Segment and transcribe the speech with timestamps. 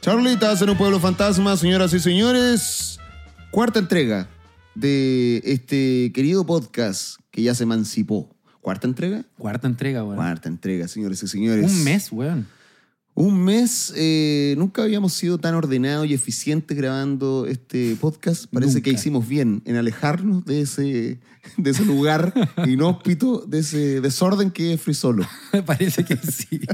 [0.00, 2.98] Charlitas en un pueblo fantasma, señoras y señores.
[3.50, 4.28] Cuarta entrega
[4.74, 8.34] de este querido podcast que ya se emancipó.
[8.62, 9.26] ¿Cuarta entrega?
[9.36, 10.16] Cuarta entrega, weón.
[10.16, 11.70] Cuarta entrega, señores y señores.
[11.70, 12.46] Un mes, weón.
[13.20, 18.46] Un mes, eh, nunca habíamos sido tan ordenados y eficientes grabando este podcast.
[18.50, 18.84] Parece Nunca.
[18.84, 21.20] que hicimos bien en alejarnos de ese,
[21.58, 22.32] de ese lugar
[22.66, 25.26] inhóspito, de ese desorden que es Free Solo.
[25.66, 26.60] Parece que sí.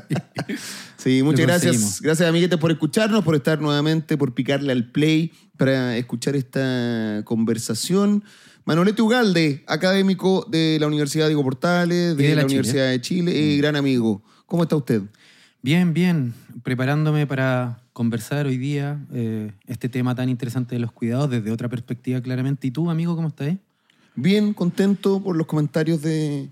[0.97, 2.01] Sí, muchas gracias.
[2.01, 8.25] Gracias, amiguetes, por escucharnos, por estar nuevamente, por picarle al play para escuchar esta conversación.
[8.65, 12.45] Manolete Ugalde, académico de la Universidad Diego Portales, de, de la.
[12.45, 13.37] Universidad de Chile, Mm.
[13.37, 14.23] y gran amigo.
[14.47, 15.03] ¿Cómo está usted?
[15.67, 16.33] Bien, bien.
[16.63, 21.69] Preparándome para conversar hoy día eh, este tema tan interesante de los cuidados desde otra
[21.69, 22.69] perspectiva, claramente.
[22.69, 23.57] ¿Y tú, amigo, cómo estás?
[24.15, 26.51] Bien, contento por los comentarios de,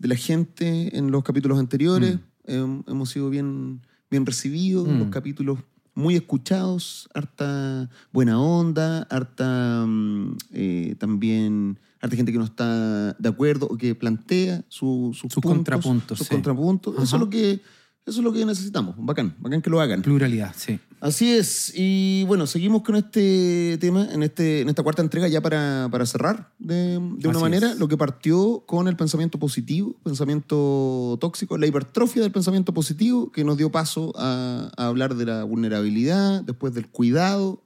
[0.00, 2.18] de la gente en los capítulos anteriores.
[2.44, 4.98] Hem- hemos sido bien, bien recibidos, Mm.
[4.98, 5.60] los capítulos
[5.94, 13.28] muy escuchados, harta buena onda, harta mm, eh, también harta gente que no está de
[13.28, 16.34] acuerdo o que plantea su- sus, Sus puntos, contrapuntos, Sus sí.
[16.34, 16.94] contrapuntos.
[17.00, 17.60] Eso es, lo que,
[18.06, 18.94] eso es lo que necesitamos.
[18.98, 20.00] Bacán, bacán que lo hagan.
[20.00, 20.78] Pluralidad, sí.
[21.00, 21.72] Así es.
[21.74, 26.06] Y bueno, seguimos con este tema en, este, en esta cuarta entrega ya para, para
[26.06, 27.72] cerrar de, de una manera.
[27.72, 27.78] es.
[27.78, 33.44] Lo que partió con el pensamiento positivo, pensamiento tóxico, la hipertrofia del pensamiento positivo, que
[33.44, 37.62] nos dio paso a, a hablar de la vulnerabilidad, después del cuidado.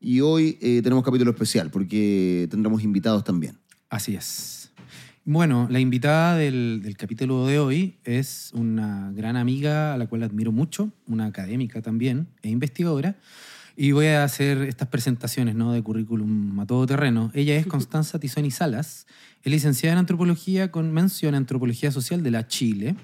[0.00, 3.58] Y hoy eh, tenemos capítulo especial porque tendremos invitados también.
[3.88, 4.63] Así es.
[5.26, 10.22] Bueno, la invitada del, del capítulo de hoy es una gran amiga a la cual
[10.22, 13.16] admiro mucho, una académica también e investigadora.
[13.74, 15.72] Y voy a hacer estas presentaciones ¿no?
[15.72, 17.30] de currículum a todo terreno.
[17.32, 19.06] Ella es Constanza Tizoni Salas,
[19.42, 22.94] es licenciada en antropología con mención en antropología social de la Chile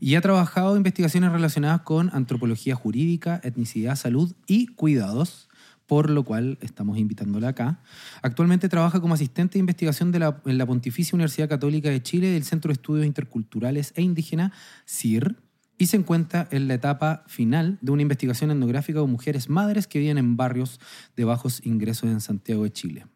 [0.00, 5.48] y ha trabajado en investigaciones relacionadas con antropología jurídica, etnicidad, salud y cuidados,
[5.86, 7.80] por lo cual estamos invitándola acá.
[8.22, 12.28] Actualmente trabaja como asistente de investigación de la, en la Pontificia Universidad Católica de Chile
[12.28, 14.52] del Centro de Estudios Interculturales e Indígena,
[14.86, 15.36] CIR,
[15.76, 19.98] y se encuentra en la etapa final de una investigación etnográfica con mujeres madres que
[19.98, 20.80] viven en barrios
[21.16, 23.06] de bajos ingresos en Santiago de Chile.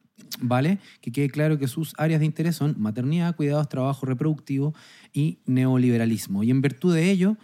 [0.41, 0.78] ¿Vale?
[1.01, 4.75] Que quede claro que sus áreas de interés son maternidad, cuidados, trabajo reproductivo
[5.12, 6.43] y neoliberalismo.
[6.43, 7.37] Y en virtud de ello,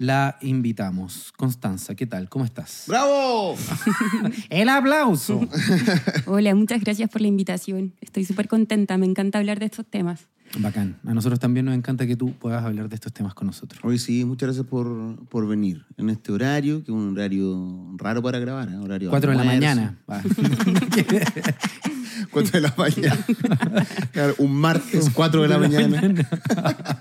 [0.00, 1.30] la invitamos.
[1.36, 2.30] Constanza, ¿qué tal?
[2.30, 2.84] ¿Cómo estás?
[2.88, 3.54] ¡Bravo!
[4.48, 5.46] ¡El aplauso!
[6.26, 7.92] Hola, muchas gracias por la invitación.
[8.00, 10.26] Estoy súper contenta, me encanta hablar de estos temas.
[10.58, 10.96] Bacán.
[11.06, 13.78] A nosotros también nos encanta que tú puedas hablar de estos temas con nosotros.
[13.84, 18.22] Hoy sí, muchas gracias por, por venir en este horario, que es un horario raro
[18.22, 18.76] para grabar, ¿eh?
[18.78, 19.98] horario Cuatro de la mañana.
[22.24, 22.28] Va.
[22.32, 23.26] 4 de la mañana.
[24.12, 26.00] Claro, un martes, 4 de la mañana.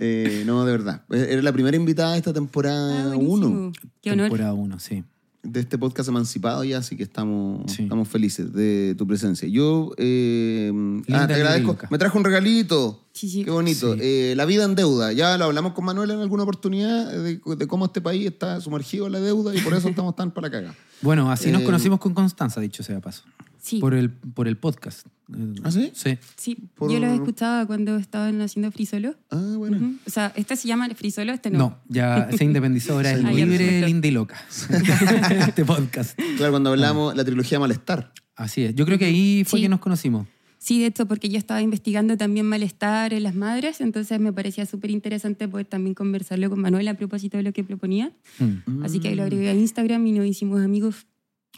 [0.00, 1.02] Eh, no, de verdad.
[1.10, 3.46] Eres la primera invitada de esta Ah, temporada buenísimo.
[3.68, 3.72] 1
[4.02, 4.24] Qué honor.
[4.26, 5.04] Temporada uno, sí.
[5.42, 7.82] de este podcast emancipado ya, así que estamos, Sí.
[7.82, 9.46] estamos felices de tu presencia.
[9.48, 10.72] Yo eh,
[11.12, 11.76] ah, te agradezco.
[11.90, 13.03] Me trajo un regalito.
[13.14, 13.44] Sí, sí.
[13.44, 13.94] Qué bonito.
[13.94, 14.00] Sí.
[14.02, 15.12] Eh, la vida en deuda.
[15.12, 19.06] Ya lo hablamos con Manuel en alguna oportunidad de, de cómo este país está sumergido
[19.06, 20.74] en la deuda y por eso estamos tan para cagar.
[21.02, 23.24] Bueno, así nos Eh, conocimos con Constanza, dicho sea de paso.
[23.60, 25.06] Sí, Por el, por el podcast.
[25.62, 25.90] ¿Ah, sí?
[25.94, 26.18] Sí.
[26.36, 26.56] sí.
[26.74, 29.14] por- Yo los escuchaba cuando estaban haciendo Frisolo.
[29.30, 29.94] Ah, bueno.
[30.06, 31.58] O sea, este se llama Frisolo, este no.
[31.58, 34.36] No, ya se independizó, ahora es libre, linda y loca.
[35.30, 36.18] este podcast.
[36.36, 38.12] Claro, cuando hablamos la trilogía Malestar.
[38.36, 38.74] Así es.
[38.74, 39.62] Yo creo que ahí fue Sí.
[39.64, 40.26] que nos conocimos.
[40.64, 44.64] Sí, de hecho, porque yo estaba investigando también malestar en las madres, entonces me parecía
[44.64, 48.12] súper interesante poder también conversarlo con Manuel a propósito de lo que proponía.
[48.38, 48.82] Mm.
[48.82, 51.06] Así que ahí lo agregué a Instagram y nos hicimos amigos.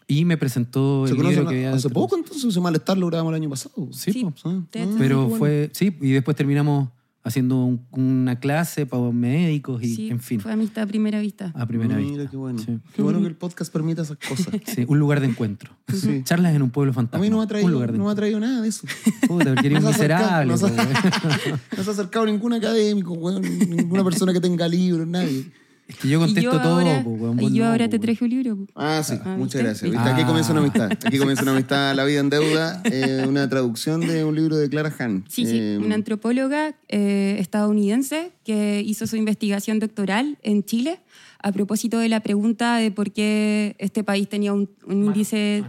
[0.09, 2.47] Y me presentó ¿Se el libro que había hace poco entonces?
[2.47, 3.89] Ese Malestar lo grabamos el año pasado.
[3.93, 4.27] Sí, Sí.
[4.27, 4.63] Ah, ah.
[4.73, 6.89] hecho, Pero fue, sí, y después terminamos
[7.27, 11.53] haciendo un- una clase para médicos y, Sí, en fin, Fue amistad a primera vista.
[11.57, 12.31] a primera Mira, vista.
[12.31, 12.59] qué bueno.
[12.61, 12.79] Sí.
[12.95, 14.47] Qué bueno que el podcast permita esas cosas.
[14.67, 15.73] Sí, un lugar de encuentro.
[15.93, 16.23] Sí.
[16.25, 17.23] Charlas en un pueblo A fantasma.
[17.25, 18.87] mí no me ha un traído, lugar de no me ha traído nada de eso.
[19.29, 20.53] Puta, porque eres No se ha acercado, miserable.
[20.53, 21.51] no se-.
[21.51, 25.47] No ha acercado ningún académico, weón, ninguna persona que tenga libros, nadie.
[25.89, 27.91] Es que yo Y contesto yo todo, ahora, po, weón, y yo no, ahora po,
[27.91, 28.57] te traje un libro.
[28.57, 28.67] po.
[28.75, 29.83] Ah, sí, Ah, muchas gracias.
[29.91, 29.99] ¿Viste?
[29.99, 30.15] Ah.
[30.15, 30.91] Aquí comienza una amistad.
[30.91, 34.69] Aquí comienza una amistad, La vida en deuda, eh, una traducción de un libro de
[34.69, 35.25] Clara Han.
[35.29, 41.01] Sí, sí, Eh, una antropóloga eh, estadounidense que hizo su investigación doctoral en Chile
[41.41, 45.63] a propósito de la pregunta de por qué este país tenía un, un índice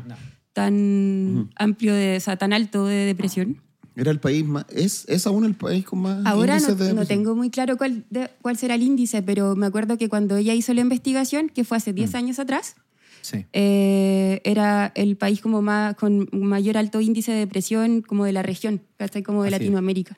[0.53, 3.61] tan amplio, de, o sea, tan alto de depresión.
[3.97, 4.65] Era el país más.
[4.69, 6.25] ¿Es, es aún el país con más.
[6.25, 9.65] Ahora no, de no tengo muy claro cuál, de- cuál será el índice, pero me
[9.65, 12.75] acuerdo que cuando ella hizo la investigación, que fue hace 10 años atrás,
[13.21, 13.45] Sí.
[13.53, 18.44] eh, era el país como más, con mayor alto índice de depresión como de la
[18.44, 19.23] región, ¿cachai?
[19.23, 19.61] Como de Así es.
[19.61, 20.17] Latinoamérica.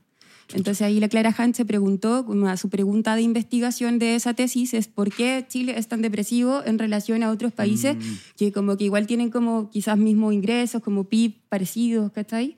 [0.54, 4.34] Entonces ahí la Clara Hunt se preguntó, como a su pregunta de investigación de esa
[4.34, 8.02] tesis es por qué Chile es tan depresivo en relación a otros países Mm.
[8.36, 12.58] que como que igual tienen como quizás mismos ingresos, como PIB parecidos, ¿cachai?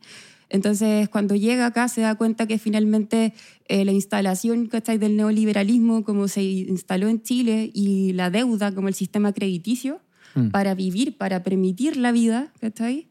[0.53, 3.33] Entonces, cuando llega acá se da cuenta que finalmente
[3.67, 4.97] eh, la instalación ¿cachai?
[4.97, 10.01] del neoliberalismo, como se instaló en Chile, y la deuda como el sistema crediticio,
[10.35, 10.49] Mm.
[10.49, 13.07] para vivir, para permitir la vida, ¿cachai?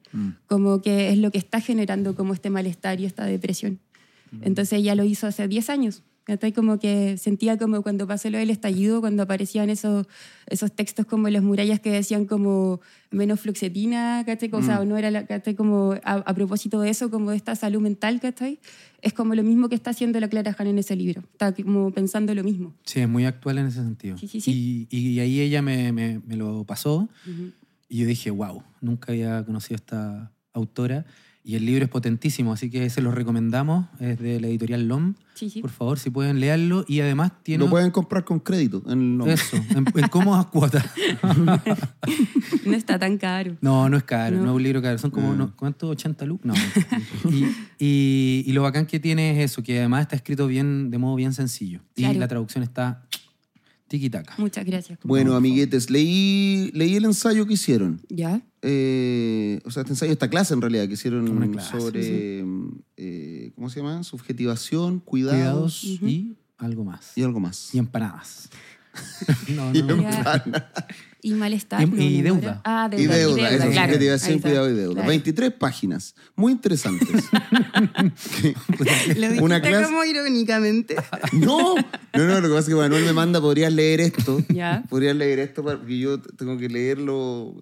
[0.47, 3.79] Como que es lo que está generando como este malestar y esta depresión.
[4.43, 6.03] Entonces ella lo hizo hace 10 años.
[6.31, 6.53] ¿Cachai?
[6.53, 10.07] Como que sentía como cuando pasó lo del estallido, cuando aparecían esos,
[10.47, 12.81] esos textos como las murallas que decían como
[13.11, 14.49] menos fluoxetina, ¿cachai?
[14.53, 15.55] O sea, no era la, ¿cachai?
[15.57, 18.61] Como a, a propósito de eso, como de esta salud mental, ¿cachai?
[19.03, 21.23] Es como lo mismo que está haciendo la Clara Han en ese libro.
[21.33, 22.75] Está como pensando lo mismo.
[22.85, 24.17] Sí, es muy actual en ese sentido.
[24.19, 24.87] Sí, sí, sí.
[24.91, 27.09] Y, y ahí ella me, me- me lo pasó
[27.89, 31.05] y yo dije, wow, nunca había conocido a esta autora.
[31.43, 33.87] Y el libro es potentísimo, así que se los recomendamos.
[33.99, 35.15] Es de la editorial LOM.
[35.35, 35.63] Sí, sí.
[35.63, 36.85] Por favor, si pueden leerlo.
[36.87, 37.65] Y además tiene...
[37.65, 39.35] Lo pueden comprar con crédito en el nombre.
[39.35, 40.85] Eso, en, en cómodas cuotas.
[42.67, 43.57] No está tan caro.
[43.61, 44.51] No, no es caro, no, No.
[44.51, 44.99] es un libro caro.
[44.99, 45.91] Son como, no, ¿cuánto?
[45.95, 46.47] ¿80 lucas?
[46.47, 46.55] No.
[47.31, 47.45] y,
[47.79, 51.17] y- y lo bacán que tiene es eso, que además está escrito bien, de modo
[51.17, 51.81] bien sencillo.
[51.97, 52.19] Y Claro.
[52.19, 53.03] la traducción está
[53.91, 54.35] tiki-taka.
[54.39, 54.99] Muchas gracias.
[55.03, 58.01] Bueno, amiguetes, leí, leí el ensayo que hicieron.
[58.09, 58.41] ¿Ya?
[58.63, 62.45] Eh, o sea, este ensayo, esta clase en realidad, que hicieron Una clase, sobre,
[62.97, 64.05] eh, ¿cómo se llama?
[64.05, 67.13] Subjetivación, cuidados, Cuidados y algo más.
[67.17, 67.75] y algo más.
[67.75, 68.49] Y empanadas.
[69.49, 69.97] no, Y no.
[71.23, 71.83] Y malestar.
[71.83, 72.41] Y- no, y deuda.
[72.41, 72.61] no era.
[72.65, 73.03] Ah, deuda.
[73.03, 74.41] Y deuda, eso, claro.
[74.41, 74.93] cuidado y deuda.
[74.95, 75.09] claro.
[75.09, 77.09] 23 páginas, muy interesantes.
[79.17, 80.97] Lo dijiste Una clase- como irónicamente.
[81.33, 84.43] No, no, no, lo que pasa es que Manuel me manda, podrías leer esto.
[84.49, 84.83] Ya.
[84.89, 87.55] Podrías leer esto porque yo tengo que leerlo,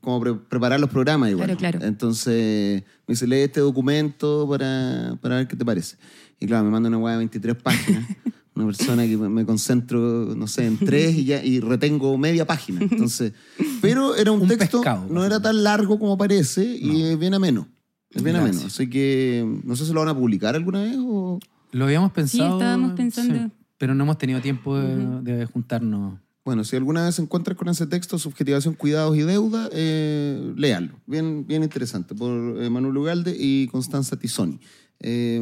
[0.00, 1.46] como pre- preparar los programas igual.
[1.56, 1.86] Claro, claro.
[1.86, 5.96] Entonces me dice, lee este documento para, para ver qué te parece.
[6.38, 8.04] Y claro, me manda una hueá de 23 páginas.
[8.56, 12.80] Una persona que me concentro, no sé, en tres y ya y retengo media página.
[12.90, 13.32] Entonces,
[13.80, 17.34] pero era un, Un texto, pescado, no era tan largo como parece y es bien
[17.34, 17.68] ameno.
[18.10, 18.60] Es bien ameno.
[18.66, 21.38] Así que no sé si lo van a publicar alguna vez o...
[21.72, 22.58] Lo habíamos pensado.
[22.58, 23.34] estábamos pensando.
[23.34, 26.18] sí, pero no hemos tenido tiempo de, de juntarnos.
[26.46, 30.92] Bueno, si alguna vez se encuentras con ese texto, Subjetivación, Cuidados y Deuda, eh, léalo.
[31.04, 32.30] Bien, bien interesante, por
[32.62, 34.60] eh, Manuel Ugalde y Constanza Tisoni.
[35.00, 35.40] Eh,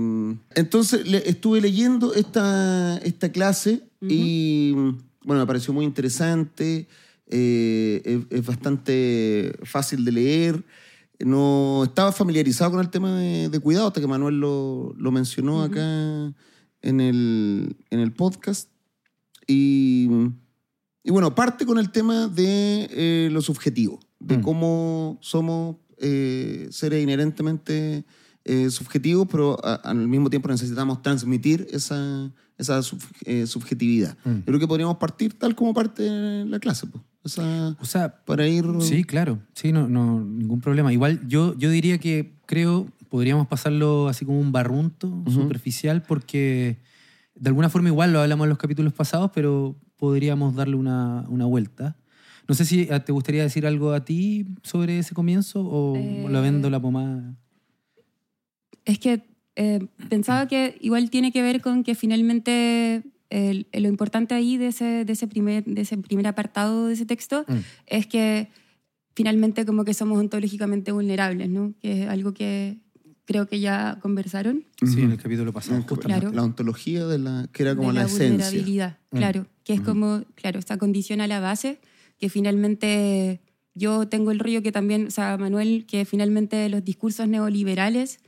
[0.54, 6.86] entonces, le- estuve leyendo esta, esta clase y, bueno, me pareció muy interesante,
[7.26, 10.64] eh, es, es bastante fácil de leer.
[11.20, 15.62] No estaba familiarizado con el tema de, de cuidado hasta que Manuel lo, lo mencionó
[15.62, 15.80] acá
[16.82, 18.68] en el, en el podcast.
[19.46, 20.08] Y,
[21.02, 24.42] y bueno, parte con el tema de eh, lo subjetivo, de Mm.
[24.42, 28.04] cómo somos eh, seres inherentemente
[28.44, 34.16] eh, subjetivos, pero a- al mismo tiempo necesitamos transmitir esa, esa sub- eh, subjetividad.
[34.24, 34.30] Mm.
[34.38, 37.02] Yo creo que podríamos partir tal como parte la clase, pues.
[37.24, 38.64] Esa- O sea, para ir...
[38.80, 39.38] Sí, claro.
[39.54, 40.92] Sí, no, no, ningún problema.
[40.92, 46.78] Igual yo, yo diría que creo podríamos pasarlo así como un barrunto superficial porque
[47.36, 51.46] de alguna forma igual lo hablamos en los capítulos pasados, pero podríamos darle una, una
[51.46, 51.96] vuelta.
[52.48, 56.26] No sé si eh, te gustaría decir algo a ti sobre ese comienzo o Eh,
[56.28, 57.34] lo vendo la pomada.
[58.84, 59.22] Es que
[59.56, 64.68] eh, pensaba que igual tiene que ver con que finalmente el- lo importante ahí de
[64.68, 67.54] ese, de, ese primer, de ese primer apartado de ese texto Mm.
[67.86, 68.48] es que
[69.14, 71.72] finalmente como que somos ontológicamente vulnerables, ¿no?
[71.80, 72.78] Que es algo que
[73.26, 74.64] creo que ya conversaron.
[74.84, 75.80] Sí, en el capítulo pasado.
[75.82, 76.20] Justamente.
[76.20, 76.34] Claro.
[76.36, 77.48] La ontología de la...
[77.52, 78.28] que era como de la, la, esencia.
[78.30, 79.16] vulnerabilidad, Mm.
[79.16, 81.78] claro, que es como, claro, esta condición a la base,
[82.18, 83.40] que finalmente
[83.74, 88.18] yo tengo el rollo que también, o sea, Manuel, que finalmente los discursos neoliberales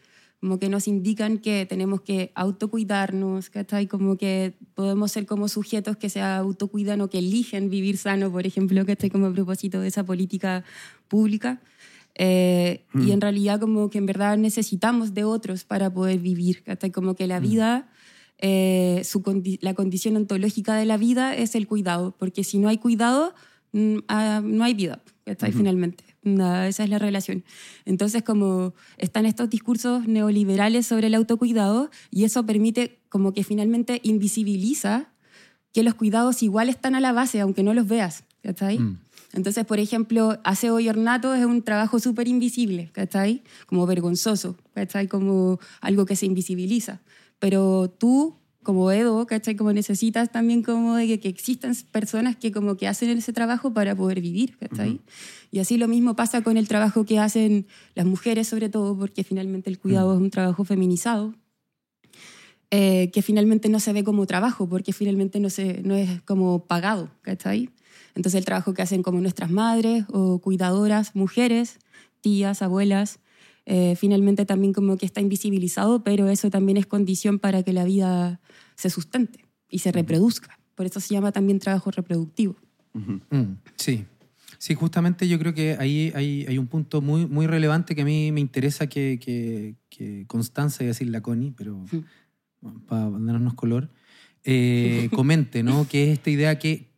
[0.40, 3.86] como que nos indican que tenemos que autocuidarnos, ¿cachai?
[3.86, 8.46] Como que podemos ser como sujetos que se autocuidan o que eligen vivir sano, por
[8.46, 10.62] ejemplo, que esté como a propósito de esa política
[11.08, 11.60] pública.
[12.18, 16.90] Eh, Y en realidad como que en verdad necesitamos de otros para poder vivir, ¿cachai?
[16.90, 17.88] Como que la vida,
[18.38, 22.68] eh, su condi- la condición ontológica de la vida es el cuidado, porque si no
[22.68, 23.34] hay cuidado,
[23.72, 25.50] mm, ah, no hay vida, ¿cachai?
[25.58, 26.04] Finalmente.
[26.26, 27.44] Nada, esa es la relación.
[27.84, 34.00] Entonces, como están estos discursos neoliberales sobre el autocuidado y eso permite como que finalmente
[34.02, 35.12] invisibiliza
[35.72, 38.80] que los cuidados igual están a la base, aunque no los veas, ¿cachai?
[38.80, 38.98] Mm.
[39.34, 43.44] Entonces, por ejemplo, aseo y ornato es un trabajo súper invisible, ¿cachai?
[43.66, 45.06] Como vergonzoso, ¿cachai?
[45.06, 47.02] Como algo que se invisibiliza.
[47.38, 48.34] Pero tú,
[48.66, 49.54] como Edo, ¿cachai?
[49.54, 53.72] Como necesitas también como de que, que existan personas que como que hacen ese trabajo
[53.72, 55.00] para poder vivir, ¿cachai?
[55.52, 59.22] Y así lo mismo pasa con el trabajo que hacen las mujeres sobre todo, porque
[59.22, 61.32] finalmente el cuidado es un trabajo feminizado.
[62.72, 66.66] eh, que finalmente no se ve como trabajo, porque finalmente no, se, no es como
[66.66, 67.70] pagado, ¿cachai?
[68.16, 71.78] Entonces el trabajo que hacen como nuestras madres o cuidadoras, mujeres,
[72.20, 73.20] tías, abuelas,
[73.66, 77.84] eh, finalmente también como que está invisibilizado, pero eso también es condición para que la
[77.84, 78.40] vida
[78.76, 80.58] se sustente y se reproduzca.
[80.76, 82.54] Por eso se llama también trabajo reproductivo.
[82.94, 84.06] Mm, sí.
[84.58, 88.04] Sí, justamente yo creo que ahí hay, hay, un punto muy, muy relevante que a
[88.04, 91.84] mí me interesa que, que, que Constanza, y decir la Connie, pero
[92.88, 93.90] para darnos color,
[94.44, 95.86] eh, comente, ¿no?
[95.90, 96.88] Que es esta idea que,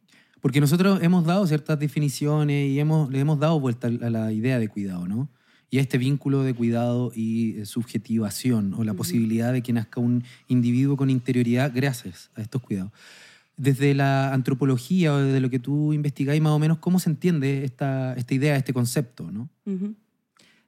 [0.41, 4.59] porque nosotros hemos dado ciertas definiciones y hemos, le hemos dado vuelta a la idea
[4.59, 5.29] de cuidado, ¿no?
[5.71, 10.25] Y a este vínculo de cuidado y subjetivación o la posibilidad de que nazca un
[10.49, 12.91] individuo con interioridad gracias a estos cuidados.
[13.57, 17.65] Desde la antropología o desde lo que tú investigáis más o menos, ¿cómo se entiende
[17.65, 19.51] esta, esta idea, este concepto, ¿no?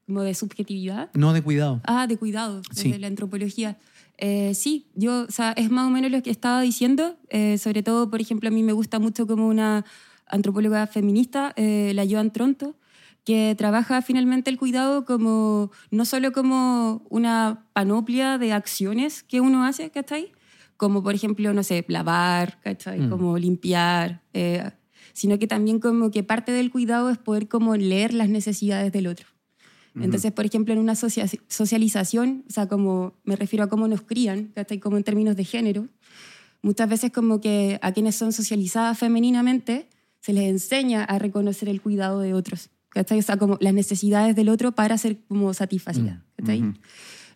[0.06, 1.08] ¿Como de subjetividad?
[1.14, 1.80] No, de cuidado.
[1.84, 3.78] Ah, de cuidado, desde la antropología.
[4.18, 7.16] Eh, sí, yo, o sea, es más o menos lo que estaba diciendo.
[7.30, 9.84] Eh, sobre todo, por ejemplo, a mí me gusta mucho como una
[10.26, 12.76] antropóloga feminista, eh, la Joan Tronto,
[13.24, 19.64] que trabaja finalmente el cuidado como no solo como una panoplia de acciones que uno
[19.64, 20.32] hace, ¿cachai?
[20.76, 23.00] Como por ejemplo, no sé, lavar, ¿cachai?
[23.00, 23.10] Mm.
[23.10, 24.22] Como limpiar,
[25.12, 29.06] sino que también como que parte del cuidado es poder como leer las necesidades del
[29.06, 29.26] otro.
[29.96, 34.52] Entonces, por ejemplo, en una socialización, o sea, como me refiero a cómo nos crían,
[34.80, 35.88] como en términos de género,
[36.62, 39.88] muchas veces como que a quienes son socializadas femeninamente
[40.20, 44.48] se les enseña a reconocer el cuidado de otros, O sea, como las necesidades del
[44.48, 46.72] otro para ser como satisfacidas, mm,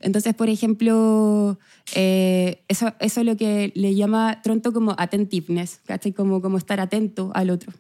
[0.00, 1.58] Entonces, por ejemplo,
[1.94, 5.80] eh, eso, eso es lo que le llama Tronto como attentiveness,
[6.16, 7.72] Como, como estar atento al otro.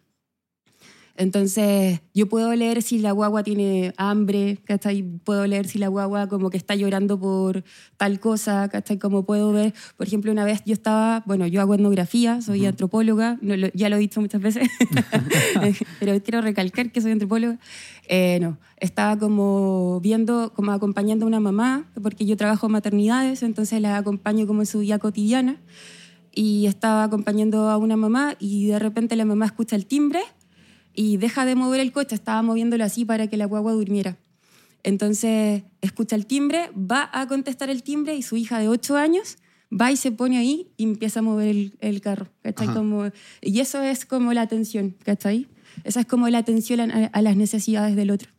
[1.16, 5.02] Entonces, yo puedo leer si la guagua tiene hambre, ¿cachai?
[5.02, 7.62] Puedo leer si la guagua como que está llorando por
[7.96, 8.98] tal cosa, ¿cachai?
[8.98, 13.38] Como puedo ver, por ejemplo, una vez yo estaba, bueno, yo hago etnografía, soy antropóloga,
[13.74, 14.68] ya lo he dicho muchas veces,
[16.00, 17.60] pero quiero recalcar que soy antropóloga.
[18.08, 23.44] Eh, no, estaba como viendo, como acompañando a una mamá, porque yo trabajo en maternidades,
[23.44, 25.60] entonces la acompaño como en su vida cotidiana,
[26.32, 30.20] y estaba acompañando a una mamá y de repente la mamá escucha el timbre
[30.94, 34.16] y deja de mover el coche, estaba moviéndolo así para que la guagua durmiera.
[34.82, 39.38] Entonces escucha el timbre, va a contestar el timbre y su hija de 8 años
[39.72, 42.28] va y se pone ahí y empieza a mover el, carro.
[42.72, 43.10] Como,
[43.40, 45.48] y eso es como la atención, ¿cachai?
[45.82, 48.30] Esa es como la atención a, las necesidades del otro.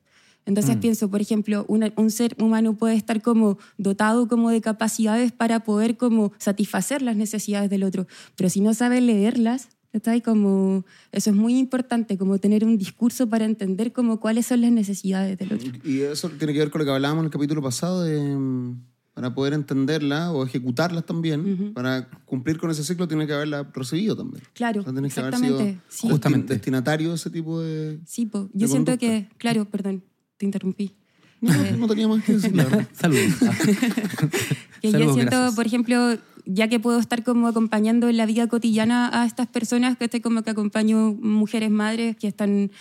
[0.45, 0.79] Entonces mm.
[0.79, 5.97] pienso, por ejemplo, un ser humano puede estar como dotado como de capacidades para poder
[5.97, 10.19] como satisfacer las necesidades del otro, pero si no sabe leerlas, ¿Está?
[10.19, 10.83] Como,
[11.13, 15.37] eso es muy importante, como tener un discurso para entender como cuáles son las necesidades
[15.37, 15.71] del otro.
[15.85, 18.75] Y eso tiene que ver con lo que hablábamos en el capítulo pasado, de,
[19.13, 24.17] para poder entenderla o ejecutarlas también, para cumplir con ese ciclo tiene que haberla recibido
[24.17, 24.43] también.
[24.51, 25.79] Claro, exactamente.
[25.87, 26.09] sí.
[26.09, 26.55] Justamente.
[26.55, 30.03] destinatario de ese tipo de Sí, yo siento que, claro, perdón,
[30.35, 30.93] te interrumpí.
[31.39, 32.51] No, no tenía más que decir.
[32.91, 33.35] Saludos.
[34.81, 39.09] que yo siento, por ejemplo, ya que puedo estar como acompañando en la vida cotidiana
[39.13, 42.71] a estas personas, que estoy como que acompaño mujeres madres que están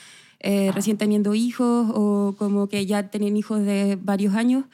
[0.41, 4.65] eh, recién teniendo hijos o como que ya tienen hijos de varios años,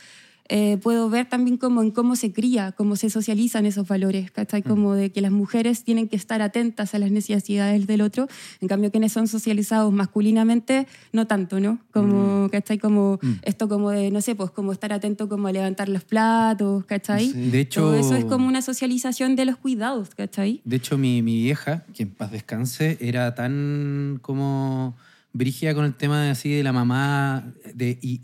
[0.52, 4.64] eh, puedo ver también como en cómo se cría, cómo se socializan esos valores, ¿cachai?
[4.64, 8.26] Como de que las mujeres tienen que estar atentas a las necesidades del otro,
[8.60, 11.78] en cambio quienes son socializados masculinamente, no tanto, ¿no?
[11.92, 12.48] Como, mm.
[12.48, 12.78] ¿cachai?
[12.78, 13.32] Como mm.
[13.42, 17.32] esto como de, no sé, pues como estar atento como a levantar los platos, ¿cachai?
[17.32, 17.82] De hecho...
[17.82, 20.62] Todo eso es como una socialización de los cuidados, ¿cachai?
[20.64, 24.96] De hecho, mi, mi vieja, que en paz descanse, era tan como
[25.32, 28.20] brígida con el tema de así de la mamá de y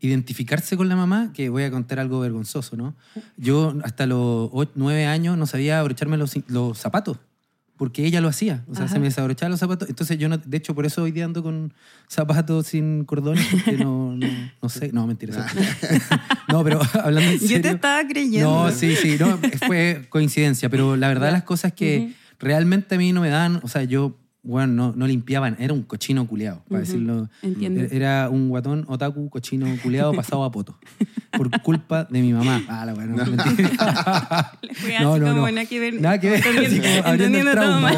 [0.00, 2.94] identificarse con la mamá, que voy a contar algo vergonzoso, ¿no?
[3.36, 7.18] Yo hasta los nueve años no sabía abrocharme los, los zapatos,
[7.76, 9.88] porque ella lo hacía, o sea, se me desabrochaban los zapatos.
[9.88, 11.72] Entonces yo, no, de hecho, por eso hoy día ando con
[12.08, 14.16] zapatos sin cordones, porque no,
[14.62, 15.46] no, sé, no, mentira.
[16.48, 17.56] no, pero hablando en serio.
[17.56, 18.64] Yo te estaba creyendo.
[18.64, 23.12] No, sí, sí, no, fue coincidencia, pero la verdad las cosas que realmente a mí
[23.12, 26.80] no me dan, o sea, yo bueno, no, no, limpiaban, era un cochino culeado, para
[26.80, 27.28] decirlo.
[27.42, 27.82] Entiendo.
[27.90, 30.78] Era un guatón otaku, cochino culeado, pasado a poto.
[31.36, 32.62] Por culpa de mi mamá.
[32.68, 33.34] Ah, la bueno, no, no,
[35.18, 35.50] no, no.
[35.50, 36.00] Nada que ver.
[36.00, 36.42] Nada que ver.
[37.04, 37.92] abriendo el trauma.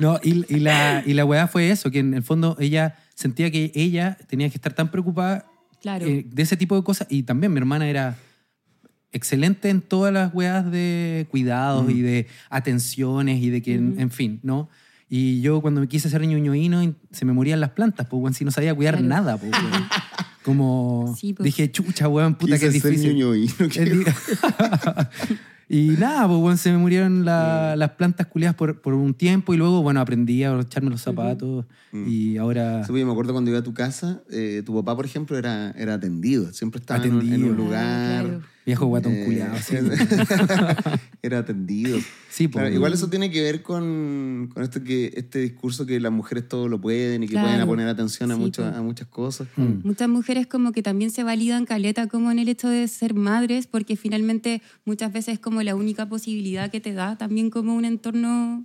[0.00, 3.50] no, y, y, la, y la weá fue eso, que en el fondo ella sentía
[3.50, 5.46] que ella tenía que estar tan preocupada
[5.80, 6.06] claro.
[6.06, 7.06] Eh, de ese tipo de cosas.
[7.10, 8.16] Y también mi hermana era
[9.12, 14.40] excelente en todas las weas de cuidados y de atenciones y de que, en fin,
[14.42, 14.70] ¿no?
[15.14, 18.50] Y yo cuando me quise hacer ñoñoíno se me morían las plantas, pues, si no
[18.50, 19.52] sabía cuidar nada, pues,
[20.42, 21.44] Como Sí, pues.
[21.44, 23.16] dije, chucha, weón, puta que es Quise ser difícil.
[23.18, 23.34] ñoño
[25.68, 25.68] y.
[25.68, 29.52] El- nada, pues bueno, se me murieron la- las plantas culiadas por, por un tiempo
[29.54, 32.82] y luego, bueno, aprendí a abrocharme los zapatos y ahora...
[32.84, 35.36] Sí, pues, yo me acuerdo cuando iba a tu casa, eh, tu papá, por ejemplo,
[35.36, 36.50] era, era atendido.
[36.54, 37.50] Siempre estaba en un, en Atendido.
[37.50, 37.84] un lugar.
[37.84, 38.40] Ah, claro.
[38.64, 39.74] Viejo guatón eh, culiado, sí.
[41.22, 41.98] era atendido.
[42.30, 42.48] Sí.
[42.48, 46.48] Claro, igual eso tiene que ver con, con esto que, este discurso que las mujeres
[46.48, 47.48] todo lo pueden y que Claro.
[47.48, 48.78] pueden poner atención a, Sí, muchas pues.
[48.78, 49.48] a muchas cosas.
[49.56, 49.84] Mm.
[49.84, 53.66] Muchas mujeres como que también se validan caleta como en el hecho de ser madres,
[53.66, 57.84] porque finalmente muchas veces es como la única posibilidad que te da también como un
[57.84, 58.64] entorno,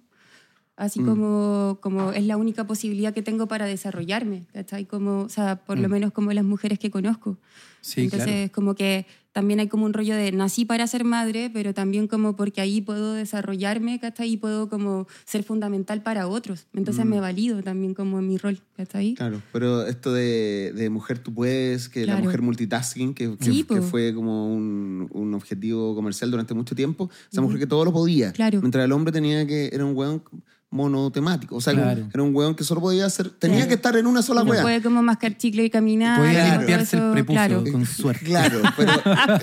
[0.75, 4.85] así como, como es la única posibilidad que tengo para desarrollarme, ¿cachai?
[4.85, 7.39] Como, o sea, por lo menos como las mujeres que conozco.
[7.81, 8.51] Sí, Entonces, claro.
[8.51, 9.05] como que
[9.37, 12.81] también hay como un rollo de nací para ser madre, pero también como porque ahí
[12.81, 14.31] puedo desarrollarme, ¿cachai?
[14.31, 16.65] Y puedo como ser fundamental para otros.
[16.73, 19.13] Entonces me valido también como en mi rol, ¿cachai?
[19.13, 22.23] Claro, pero esto de, de mujer tú puedes, que la Claro.
[22.23, 27.11] mujer multitasking, que, que- Sí, que fue como un, un objetivo comercial durante mucho tiempo,
[27.31, 28.31] esa mujer que todo lo podía.
[28.31, 28.59] Claro.
[28.61, 30.23] Mientras el hombre tenía que, era un weón
[30.69, 32.09] monotemático, o sea, Claro.
[32.13, 33.69] era un weón que solo podía hacer, tenía Claro.
[33.69, 34.61] que estar en una sola No weá.
[34.61, 36.19] puede como mascar chicle y caminar.
[36.19, 37.63] Podía limpiarse el prepucio Claro.
[37.71, 38.25] con suerte.
[38.25, 38.91] Claro, pero,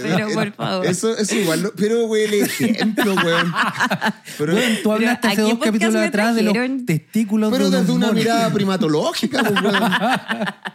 [0.02, 0.86] Pero, por favor.
[0.86, 3.52] Eso es igual, pero güey, el ejemplo, weón.
[4.36, 6.54] Pero, Weón, tú hablaste ¿a hace dos capítulos atrás de los
[6.84, 8.22] testículos pero de desde una monos.
[8.22, 9.82] mirada primatológica, pues, weón.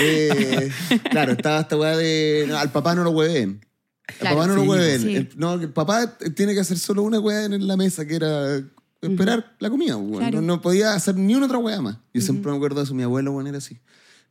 [0.00, 0.70] Eh,
[1.10, 2.44] claro, estaba esta weá de.
[2.48, 3.60] no, al papá no lo hueven.
[4.06, 5.00] Al Claro, papá no lo hueven.
[5.02, 5.16] sí.
[5.16, 8.60] El- no, el papá tiene que hacer solo una weá en la mesa, que era
[9.02, 9.96] esperar la comida.
[9.96, 10.18] weón.
[10.18, 10.40] Claro.
[10.40, 11.96] No, no podía hacer ni una otra weá más.
[12.14, 12.94] Yo siempre me acuerdo de eso.
[12.94, 13.78] Mi abuelo, weón, era así.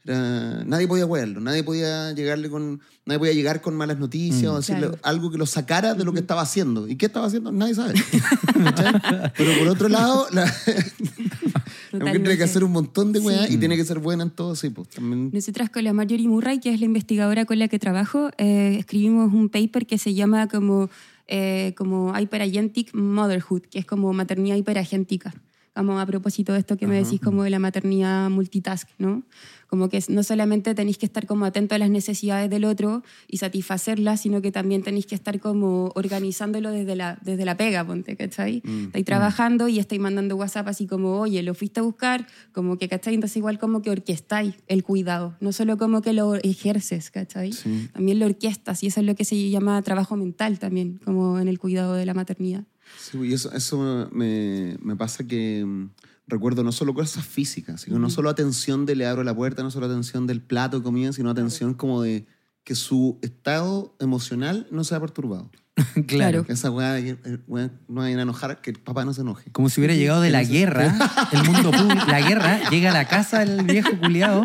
[0.06, 4.56] Era- nadie podía huearlo, nadie podía llegarle con, nadie podía llegar con malas noticias o
[4.58, 4.98] decirle Claro.
[5.04, 6.88] algo que lo sacara de lo que estaba haciendo.
[6.88, 7.52] ¿Y qué estaba haciendo?
[7.52, 7.94] Nadie sabe.
[9.38, 10.46] Pero por otro lado, la,
[11.92, 14.30] la mujer tiene que hacer un montón de weá y tiene que ser buena en
[14.30, 15.32] todo, sí, pues también.
[15.34, 19.34] Nosotras con la Marjorie Murray, que es la investigadora con la que trabajo, eh, escribimos
[19.34, 20.90] un paper que se llama como,
[21.32, 25.34] eh, como Hyperagentic Motherhood, que es como maternidad hiperagéntica.
[25.76, 29.24] Como a propósito de esto que me decís como de la maternidad multitask, ¿no?
[29.70, 33.38] Como que no solamente tenéis que estar como atento a las necesidades del otro y
[33.38, 38.16] satisfacerlas, sino que también tenéis que estar como organizándolo desde la, desde la pega, ponte,
[38.16, 38.64] ¿cachai?
[38.66, 42.90] Estáis trabajando y estáis mandando WhatsApp así como, oye, lo fuiste a buscar, como que,
[42.90, 43.14] ¿cachai?
[43.14, 47.54] Entonces igual como que orquestáis el cuidado, no solo como que lo ejerces, ¿cachai?
[47.54, 47.90] Sí.
[47.94, 51.48] También lo orquestas y eso es lo que se llama trabajo mental también, como en
[51.48, 52.64] el cuidado de la maternidad.
[52.98, 55.90] Sí, y eso, eso me, me pasa que mm,
[56.30, 59.72] recuerdo no solo cosas físicas, sino no solo atención de le abro la puerta, no
[59.72, 62.26] solo atención del plato de comida, sino atención como de
[62.64, 65.50] que su estado emocional no sea perturbado.
[66.08, 66.46] claro.
[66.48, 69.22] Esa weá, de que, eh, weá, no vayan a enojar, que el papá no se
[69.22, 69.52] enoje.
[69.52, 70.96] Como si hubiera llegado de la guerra,
[71.32, 74.44] el mundo público, la guerra, llega a la casa del viejo culiado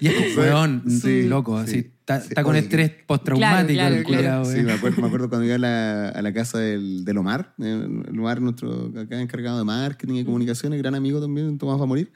[0.00, 2.28] y es como, weón, Sí, loco, sí, así, está, sí.
[2.28, 4.66] está con Oye, estrés postraumático Claro, el claro, culiado, Sí, weón.
[4.66, 7.88] me acuerdo, me acuerdo cuando iba a la, a la casa del, del Omar, eh,
[8.08, 11.86] el Omar, nuestro acá encargado de marketing y comunicaciones, gran amigo también, Tomás va a
[11.86, 12.12] morir.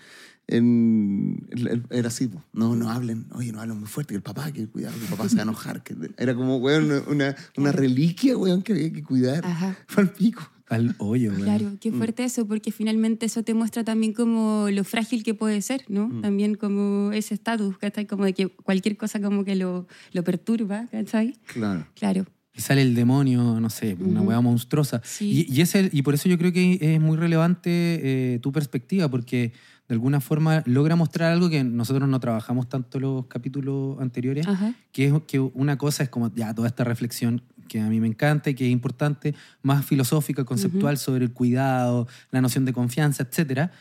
[0.48, 1.46] En,
[1.90, 2.42] era así, po.
[2.52, 5.10] no, no hablen, oye, no hablen muy fuerte, que el papá, que cuidado, que el
[5.10, 5.82] papá se va a enojar.
[5.82, 9.44] Que, era como, weón, una, una reliquia, weón, que había que cuidar.
[9.44, 9.76] Ajá.
[9.86, 10.42] Fue al pico.
[10.70, 11.42] Al hoyo, weón.
[11.44, 15.62] Claro, qué fuerte eso, porque finalmente eso te muestra también como lo frágil que puede
[15.62, 16.10] ser, ¿no?
[16.20, 18.06] También como ese estatus, ¿cachai?
[18.06, 21.36] Como de que cualquier cosa como que lo, lo perturba, ¿cachai?
[21.46, 21.86] Claro.
[21.94, 22.26] Claro.
[22.54, 25.00] Y sale el demonio, no sé, una weá monstruosa.
[25.04, 25.46] Sí.
[25.48, 28.50] Y, y, es el- y por eso yo creo que es muy relevante eh, tu
[28.52, 29.52] perspectiva, porque
[29.88, 34.74] de alguna forma logra mostrar algo que nosotros no trabajamos tanto los capítulos anteriores, Ajá.
[34.92, 38.06] que es que una cosa es como ya toda esta reflexión que a mí me
[38.06, 43.22] encanta y que es importante, más filosófica, conceptual sobre el cuidado, la noción de confianza,
[43.22, 43.72] etcétera.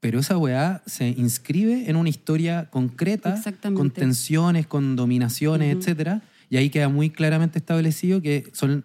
[0.00, 3.40] Pero esa weá se inscribe en una historia concreta,
[3.74, 6.22] con tensiones, con dominaciones, etcétera.
[6.50, 8.84] Y ahí queda muy claramente establecido que son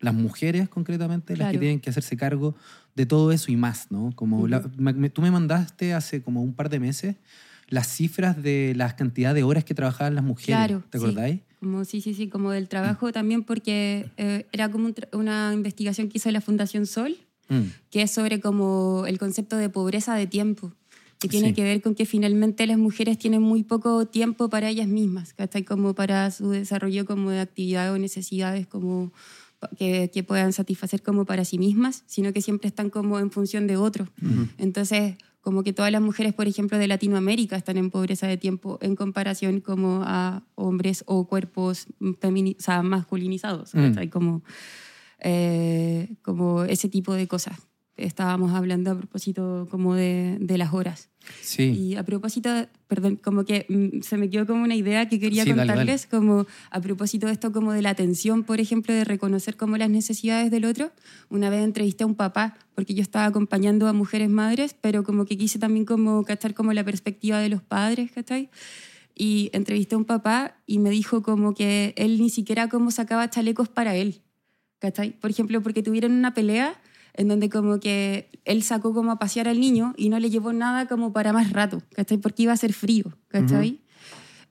[0.00, 1.60] las mujeres concretamente las que Claro.
[1.60, 2.54] tienen que hacerse cargo
[2.94, 4.12] de todo eso y más, ¿no?
[4.14, 7.16] Como la- me- me- tú me mandaste hace como un par de meses
[7.68, 10.56] las cifras de la cantidad de horas que trabajaban las mujeres.
[10.56, 10.82] Claro.
[10.90, 11.04] ¿Te sí.
[11.04, 11.40] acordáis?
[11.60, 16.08] Como, sí, sí, sí, como del trabajo también, porque eh, era como un una investigación
[16.08, 17.16] que hizo la Fundación Sol,
[17.50, 17.62] Mm.
[17.90, 20.72] que es sobre como el concepto de pobreza de tiempo,
[21.18, 21.54] que tiene Sí.
[21.54, 25.64] que ver con que finalmente las mujeres tienen muy poco tiempo para ellas mismas, ¿cachai?
[25.64, 29.12] Como para su desarrollo como de actividades o necesidades como
[29.76, 33.66] que, que puedan satisfacer como para sí mismas, sino que siempre están como en función
[33.66, 34.08] de otros.
[34.58, 38.78] Entonces, como que todas las mujeres, por ejemplo, de Latinoamérica están en pobreza de tiempo
[38.82, 42.14] en comparación como a hombres o cuerpos o
[42.58, 43.72] sea, masculinizados.
[43.72, 44.10] ¿cachai?
[44.10, 44.42] Como,
[45.20, 47.67] eh, como ese tipo de cosas.
[47.98, 51.10] Estábamos hablando a propósito como de, de las horas.
[51.42, 51.64] Sí.
[51.64, 52.50] Y a propósito,
[52.86, 56.06] perdón, como que mm, se me quedó como una idea que quería Sí, dale, contarles,
[56.06, 59.90] como a propósito de esto como de la atención, por ejemplo, de reconocer como las
[59.90, 60.90] necesidades del otro.
[61.28, 65.24] Una vez entrevisté a un papá, porque yo estaba acompañando a mujeres madres, pero como
[65.24, 68.48] que quise también como cachar como la perspectiva de los padres, ¿cachai?
[69.14, 73.28] Y entrevisté a un papá y me dijo como que él ni siquiera como sacaba
[73.28, 74.22] chalecos para él,
[74.78, 75.10] ¿cachai?
[75.10, 76.80] Por ejemplo, porque tuvieron una pelea
[77.18, 80.52] en donde como que él sacó como a pasear al niño y no le llevó
[80.52, 82.16] nada como para más rato, ¿cachai?
[82.18, 83.80] Porque iba a ser frío, ¿cachai?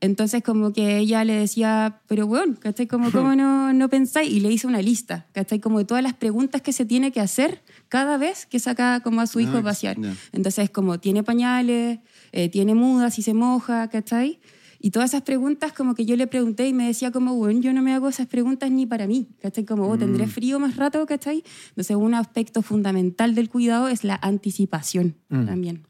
[0.02, 2.86] Entonces como que ella le decía, pero bueno, ¿cachai?
[2.86, 4.30] Como, ¿cómo no, no pensáis?
[4.30, 5.60] Y le hizo una lista, ¿cachai?
[5.62, 9.22] Como de todas las preguntas que se tiene que hacer cada vez que saca como
[9.22, 9.98] a su hijo a pasear.
[10.34, 12.00] Entonces como, ¿tiene pañales?
[12.34, 13.88] Eh, ¿Tiene mudas si se moja?
[13.88, 14.40] ¿cachai?
[14.80, 17.74] Y todas esas preguntas como que yo le pregunté y me decía como, bueno, yo
[17.74, 19.66] no me hago esas preguntas ni para mí, ¿cachai?
[19.66, 21.06] Como, oh, ¿tendré frío más rato?
[21.06, 21.44] ¿cachai?
[21.70, 25.46] Entonces un aspecto fundamental del cuidado es la anticipación Mm.
[25.46, 25.88] también.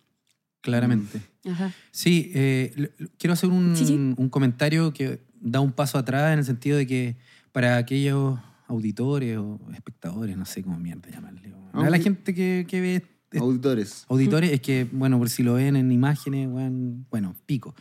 [0.62, 1.22] Claramente.
[1.46, 1.72] Ajá.
[1.92, 3.94] Sí, eh, quiero hacer un, Sí, sí.
[3.94, 7.16] un comentario que da un paso atrás en el sentido de que
[7.52, 12.66] para aquellos auditores o espectadores, no sé cómo mierda llamarle, o- a la gente que,
[12.68, 14.06] que ve est- Auditores.
[14.10, 17.74] auditores, es que, bueno, por si lo ven en imágenes, bueno, bueno pico.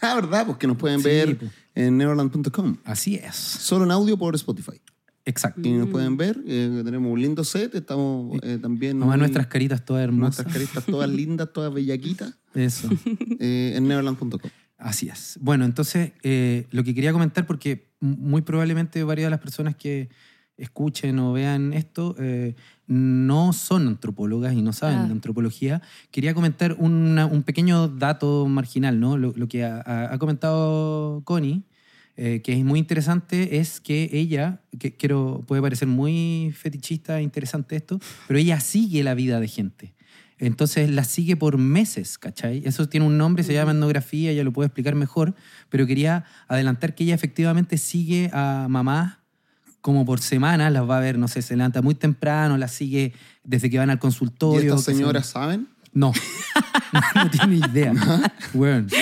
[0.00, 0.46] Ah, ¿verdad?
[0.46, 1.50] Porque nos pueden Sí, ver pues.
[1.74, 2.76] en neverland.com.
[2.84, 3.34] Así es.
[3.36, 4.80] Solo en audio por Spotify.
[5.24, 5.60] Exacto.
[5.68, 6.38] Y nos pueden ver.
[6.46, 7.74] eh, tenemos un lindo set.
[7.74, 8.98] Estamos eh, también.
[8.98, 10.44] Nomás muy- nuestras caritas todas hermosas.
[10.46, 12.34] nuestras caritas todas lindas, todas bellaquitas.
[12.54, 12.88] Eso.
[13.40, 14.38] eh, en neverland.com.
[14.78, 15.38] Así es.
[15.40, 16.12] Bueno, entonces
[16.70, 20.10] lo que quería comentar, porque muy probablemente varias de las personas que
[20.58, 22.54] escuchen o vean esto eh,
[22.86, 25.06] no son antropólogas y no saben Ah.
[25.06, 29.16] de antropología, quería comentar una- un pequeño dato marginal, ¿no?
[29.18, 31.62] Lo, lo que ha, ha- ha comentado Connie,
[32.16, 37.22] eh, que es muy interesante, es que ella, que quiero, puede parecer muy fetichista, e
[37.22, 39.94] interesante esto, pero ella sigue la vida de gente.
[40.38, 42.62] Entonces la sigue por meses, ¿cachai?
[42.66, 45.34] Eso tiene un nombre, se llama etnografía, ella lo puede explicar mejor,
[45.70, 49.18] pero quería adelantar que ella efectivamente sigue a mamás
[49.86, 53.12] como por semana, las va a ver, no sé, se levanta muy temprano, las sigue
[53.44, 54.74] desde que van al ¿Y consultorio.
[54.74, 55.68] estas que se- señoras saben?
[55.96, 56.12] No,
[57.14, 57.92] no tiene idea.
[58.52, 58.88] Weón.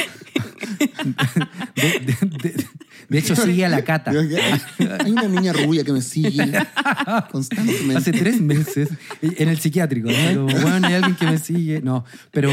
[1.74, 2.66] De, de- de-
[3.08, 4.10] de hecho, sigue a la cata.
[4.12, 6.52] Hay una niña rubia que me sigue
[7.32, 7.96] constantemente.
[7.96, 8.88] Hace tres meses
[9.22, 10.08] en el psiquiátrico.
[10.34, 10.44] ¿no?
[10.46, 11.80] Bueno, hay alguien que me sigue.
[11.82, 12.50] No, pero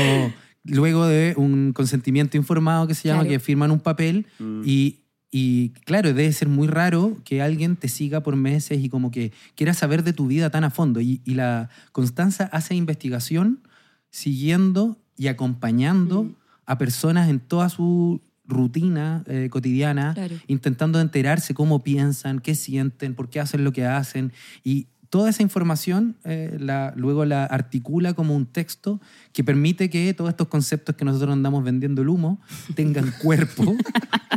[0.63, 3.30] luego de un consentimiento informado que se llama, Claro.
[3.34, 4.26] que firman un papel
[4.65, 5.01] y,
[5.32, 9.32] y, claro, debe ser muy raro que alguien te siga por meses y como que
[9.56, 11.00] quiera saber de tu vida tan a fondo.
[11.00, 13.62] Y, y la Constanza hace investigación
[14.10, 16.36] siguiendo y acompañando Mm.
[16.65, 20.36] a personas en toda su rutina eh, cotidiana, Claro.
[20.48, 24.34] intentando enterarse cómo piensan, qué sienten, por qué hacen lo que hacen.
[24.63, 29.00] Y toda esa información eh, la, luego la articula como un texto
[29.34, 32.41] que permite que todos estos conceptos que nosotros andamos vendiendo el humo
[32.76, 33.76] tengan cuerpo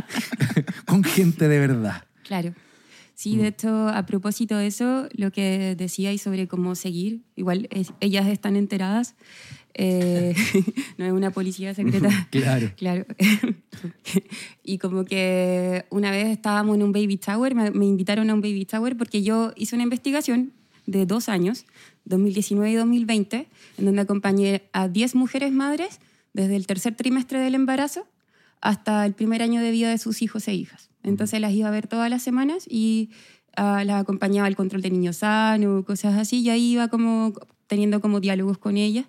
[0.85, 2.03] con gente de verdad.
[2.23, 2.51] Claro.
[2.51, 2.53] Mm.
[3.17, 7.93] Sí, de hecho, a propósito de eso, lo que decíais sobre cómo seguir, igual es-
[8.01, 9.15] ellas están enteradas,
[9.73, 10.35] eh,
[10.97, 12.09] no es una policía secreta.
[12.31, 12.71] Claro.
[12.75, 13.05] Claro.
[14.63, 18.41] y como que una vez estábamos en un baby tower, me, me invitaron a un
[18.41, 20.51] baby tower porque yo hice una investigación
[20.85, 21.65] de dos años,
[22.05, 25.99] 2019 y 2020, en donde acompañé a 10 mujeres madres
[26.33, 28.07] desde el tercer trimestre del embarazo
[28.61, 30.89] hasta el primer año de vida de sus hijos e hijas.
[31.03, 33.11] Entonces las iba a ver todas las semanas y
[33.55, 37.33] ah, las acompañaba al control de niños sano, cosas así, y ahí iba como
[37.67, 39.05] teniendo como diálogos con ellas.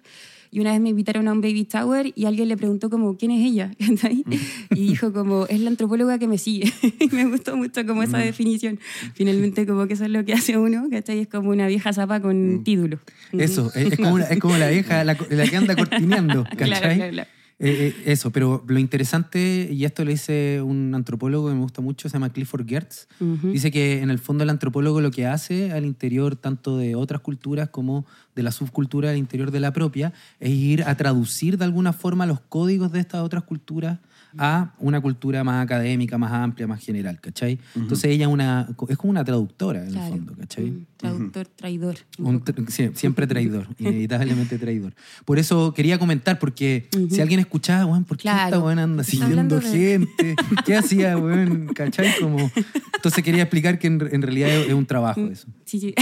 [0.50, 3.30] Y una vez me invitaron a un baby tower y alguien le preguntó como, ¿quién
[3.32, 3.72] es ella?
[4.70, 6.72] Y dijo como, es la antropóloga que me sigue.
[7.00, 8.78] y me gustó mucho como esa definición.
[9.14, 11.20] Finalmente como que eso es lo que hace uno, ¿cachai?
[11.20, 12.98] Es como una vieja zapa con título.
[13.32, 16.68] Eso, es, es como, una- es como la vieja, la, la que anda cortineando, ¿cachai?
[16.68, 17.30] Claro, claro, claro.
[17.58, 21.80] Eh, eh, eso, pero lo interesante, y esto lo dice un antropólogo que me gusta
[21.80, 23.08] mucho, se llama Clifford Geertz,
[23.44, 27.22] dice que en el fondo el antropólogo lo que hace al interior tanto de otras
[27.22, 31.64] culturas como de la subcultura al interior de la propia es ir a traducir de
[31.64, 34.00] alguna forma los códigos de estas otras culturas
[34.38, 37.58] a una cultura más académica, más amplia, más general, ¿cachai?
[37.74, 40.64] Entonces ella una, es como una traductora en el fondo, ¿cachai?
[40.66, 41.96] Un traductor, traidor.
[42.18, 44.94] un tra- siempre traidor, inevitablemente traidor.
[45.24, 48.44] Por eso quería comentar, porque si alguien escuchaba, weón, ¿por qué Claro.
[48.56, 50.36] esta weón anda siguiendo de- gente?
[50.64, 51.68] ¿Qué hacía, weón?
[51.74, 52.08] ¿Cachai?
[52.20, 52.50] Como...
[52.94, 55.46] Entonces quería explicar que en, en realidad es, es un trabajo eso.
[55.64, 55.94] Sí, sí.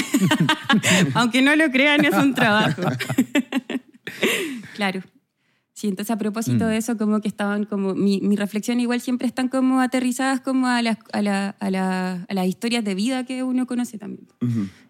[1.15, 2.83] Aunque no lo crean, es un trabajo.
[4.75, 5.01] claro.
[5.75, 6.69] Sí, entonces a propósito Mm.
[6.69, 10.69] de eso, como que estaban como, mi, mi reflexión igual siempre están como aterrizadas como
[10.69, 14.27] a las, a, la, a, la, a las historias de vida que uno conoce también.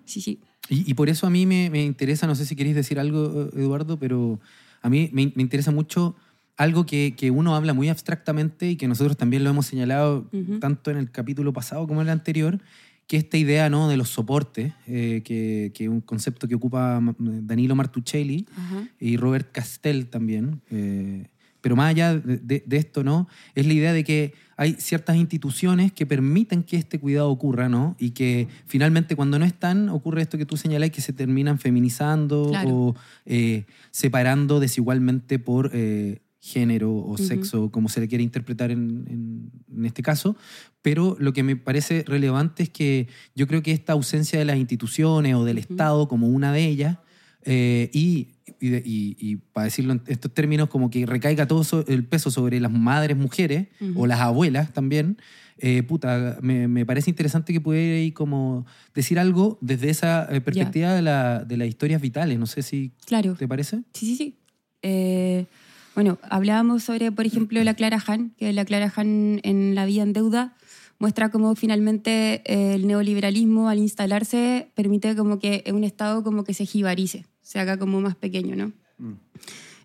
[0.05, 0.41] Sí, sí.
[0.69, 3.49] Y, y por eso a mí me, me interesa, no sé si queréis decir algo,
[3.57, 4.41] Eduardo, pero
[4.83, 6.17] a mí me, me interesa mucho
[6.59, 10.61] algo que, que, uno habla muy abstractamente y que nosotros también lo hemos señalado Ujú.
[10.61, 12.61] tanto en el capítulo pasado como en el anterior,
[13.07, 13.89] que esta idea ¿no?
[13.89, 18.89] de los soportes, eh, que es un concepto que ocupa Danilo Martuccelli Ajá.
[18.99, 20.61] y Robert Castell también.
[20.71, 21.27] eh,
[21.61, 23.27] pero más allá de, de- de esto, ¿no?
[23.55, 27.97] Es la idea de que hay ciertas instituciones que permiten que este cuidado ocurra, ¿no?
[27.99, 32.49] Y que finalmente cuando no están, ocurre esto que tú señalás, que se terminan feminizando
[32.51, 32.69] Claro.
[32.71, 37.25] o eh, separando desigualmente por eh, género o Ujú.
[37.25, 40.37] sexo, como se le quiere interpretar en, en- en este caso.
[40.83, 44.59] Pero lo que me parece relevante es que yo creo que esta ausencia de las
[44.59, 45.73] instituciones o del Ujú.
[45.73, 46.99] Estado como una de ellas,
[47.47, 48.29] eh, y,
[48.61, 52.31] y, y- y para decirlo en estos términos, como que recaiga todo so- el peso
[52.31, 54.03] sobre las madres mujeres Ujú.
[54.03, 55.17] o las abuelas también,
[55.59, 60.93] eh, puta, me, me parece interesante que pudiera como decir algo desde esa eh, perspectiva
[60.93, 62.39] de, la- de las historias vitales.
[62.39, 63.35] No sé si Claro.
[63.35, 63.79] te parece.
[63.95, 64.37] Sí, sí, sí.
[64.83, 65.47] Eh,
[65.95, 70.03] bueno, hablábamos sobre, por ejemplo, la Clara Han, que la Clara Han en La vida
[70.03, 70.57] en deuda
[70.99, 76.55] muestra cómo finalmente eh, el neoliberalismo al instalarse permite como que un Estado como que
[76.55, 78.73] se jibarice, se haga como más pequeño, ¿no?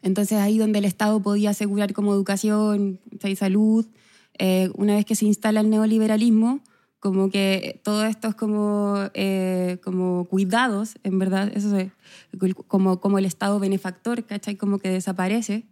[0.01, 2.99] Entonces ahí donde el Estado podía asegurar como educación
[3.35, 3.85] salud,
[4.37, 6.61] eh, una vez que se instala el neoliberalismo,
[6.99, 11.91] como que todo esto es como, eh, como cuidados, en verdad, eso es
[12.67, 14.55] como, como el Estado benefactor, ¿cachai?
[14.57, 15.65] Como que desaparece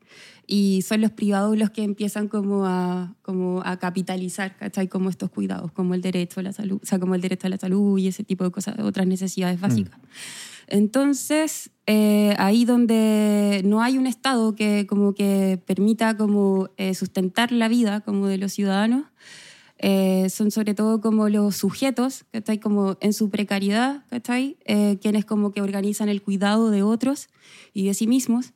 [0.45, 4.87] y son los privados los que empiezan como a, como a capitalizar, ¿cachai?
[4.87, 7.49] Como estos cuidados, como el derecho a la salud, o sea, como el derecho a
[7.49, 9.99] la salud y ese tipo de cosas, otras necesidades básicas.
[10.67, 17.51] Entonces, eh, ahí donde no hay un Estado que como que permita como eh, sustentar
[17.51, 19.05] la vida como de los ciudadanos,
[19.79, 22.59] eh, son sobre todo como los sujetos, ¿cachai?
[22.59, 24.57] Como en su precariedad, ¿cachai?
[24.65, 27.29] Eh, quienes como que organizan el cuidado de otros
[27.73, 28.53] y de sí mismos.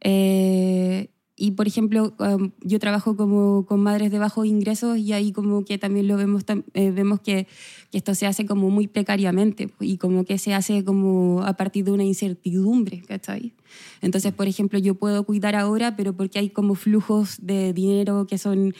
[0.00, 5.32] Eh, y, por ejemplo, um, yo trabajo como con madres de bajos ingresos y ahí
[5.32, 7.46] como que también lo vemos, tam- eh, vemos que,
[7.90, 11.84] que esto se hace como muy precariamente y como que se hace como a partir
[11.86, 13.54] de una incertidumbre, ¿cachai?
[14.02, 18.36] Entonces, por ejemplo, yo puedo cuidar ahora, pero porque hay como flujos de dinero que
[18.36, 18.74] son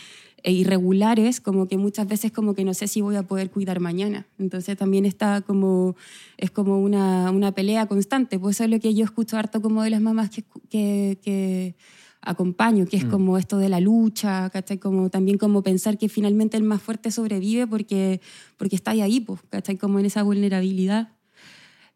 [0.45, 3.81] eh, irregulares, como que muchas veces como que no sé si voy a poder cuidar
[3.81, 4.27] mañana.
[4.39, 5.97] Entonces también está como,
[6.37, 8.39] es como una, una pelea constante.
[8.39, 11.77] Pues eso es lo que yo escucho harto como de las mamás que, que, que
[12.23, 14.79] acompaño, que es como esto de la lucha, ¿cachai?
[14.79, 18.21] Como, también como pensar que finalmente el más fuerte sobrevive porque,
[18.57, 19.77] porque está ahí, pues, ¿cachai?
[19.77, 21.13] Como en esa vulnerabilidad.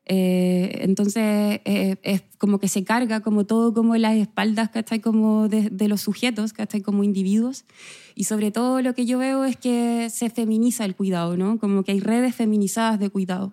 [0.09, 5.01] Eh, entonces eh, es como que se carga como todo como en las espaldas, ¿cachai?
[5.01, 6.83] Como de, de los sujetos, ¿cachai?
[6.83, 7.65] Como individuos.
[8.15, 11.59] Y sobre todo lo que yo veo es que se feminiza el cuidado, ¿no?
[11.59, 13.53] Como que hay redes feminizadas de cuidado.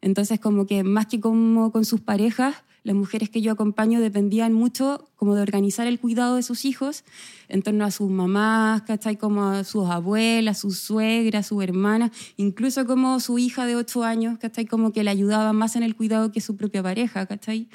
[0.00, 4.52] Entonces como que más que como con sus parejas, las mujeres que yo acompaño dependían
[4.52, 7.04] mucho como de organizar el cuidado de sus hijos
[7.48, 9.16] en torno a sus mamás, ¿cachai?
[9.16, 14.38] Como a sus abuelas, sus suegras, sus hermanas, incluso como su hija de 8 años,
[14.38, 14.66] ¿cachai?
[14.66, 17.68] Como que le ayudaba más en el cuidado que su propia pareja, ¿cachai?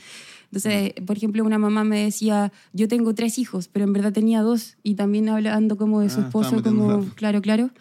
[0.46, 4.42] Entonces, por ejemplo, una mamá me decía, yo tengo tres hijos, pero en verdad tenía
[4.42, 7.72] dos, y también hablando como de su Ah, esposo, como, claro, claro.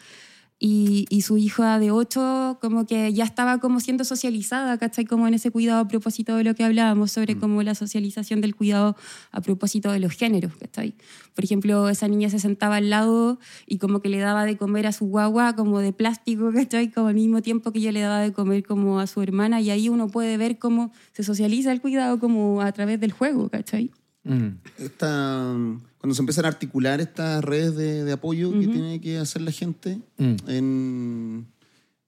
[0.64, 5.04] Y, y su hija de ocho como que ya estaba como siendo socializada, ¿cachai?
[5.04, 8.54] Como en ese cuidado a propósito de lo que hablábamos sobre como la socialización del
[8.54, 8.96] cuidado
[9.32, 10.94] a propósito de los géneros, ¿cachai?
[11.34, 14.86] Por ejemplo, esa niña se sentaba al lado y como que le daba de comer
[14.86, 16.92] a su guagua como de plástico, ¿cachai?
[16.92, 19.70] Como al mismo tiempo que ella le daba de comer como a su hermana y
[19.70, 23.90] ahí uno puede ver cómo se socializa el cuidado como a través del juego, ¿cachai?
[24.22, 24.58] Mm.
[24.78, 25.56] Esta,
[26.02, 29.52] cuando se empiezan a articular estas redes de, de apoyo que tiene que hacer la
[29.52, 30.34] gente Mm.
[30.48, 31.46] en,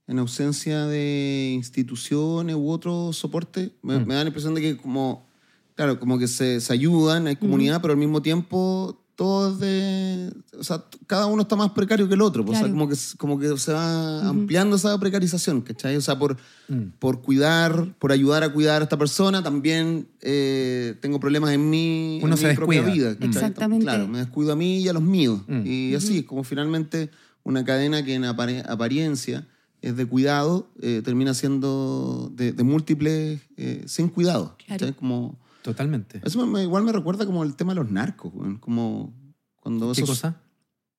[0.08, 5.24] en ausencia de instituciones u otros soportes, me, me da la impresión de que como,
[5.76, 10.64] claro, como que se, se ayudan, hay comunidad, pero al mismo tiempo todos de, o
[10.64, 12.74] sea, cada uno está más precario que el otro, pues, o sea, Claro.
[12.80, 15.96] como que, como que se va ampliando esa precarización, ¿cachai?
[15.96, 16.36] O sea, por,
[16.68, 16.92] Mm.
[16.98, 22.18] por cuidar, por ayudar a cuidar a esta persona, también eh, tengo problemas en mí,
[22.22, 23.08] Uno en se mi propia descuida.
[23.10, 23.14] vida.
[23.18, 23.28] ¿cachai?
[23.28, 23.84] Exactamente.
[23.84, 25.40] Claro, me descuido a mí y a los míos.
[25.46, 25.62] Mm.
[25.66, 27.10] Y así, es como finalmente
[27.44, 29.46] una cadena que en apare- apariencia
[29.82, 34.56] es de cuidado, eh, termina siendo de, de múltiples eh, sin cuidado.
[34.66, 34.80] Claro.
[34.80, 34.92] ¿cachai?
[34.96, 36.20] Como, Totalmente.
[36.22, 39.14] eso me- igual me recuerda como el tema de los narcos, como
[39.56, 40.42] cuando ¿Qué esos- cosa?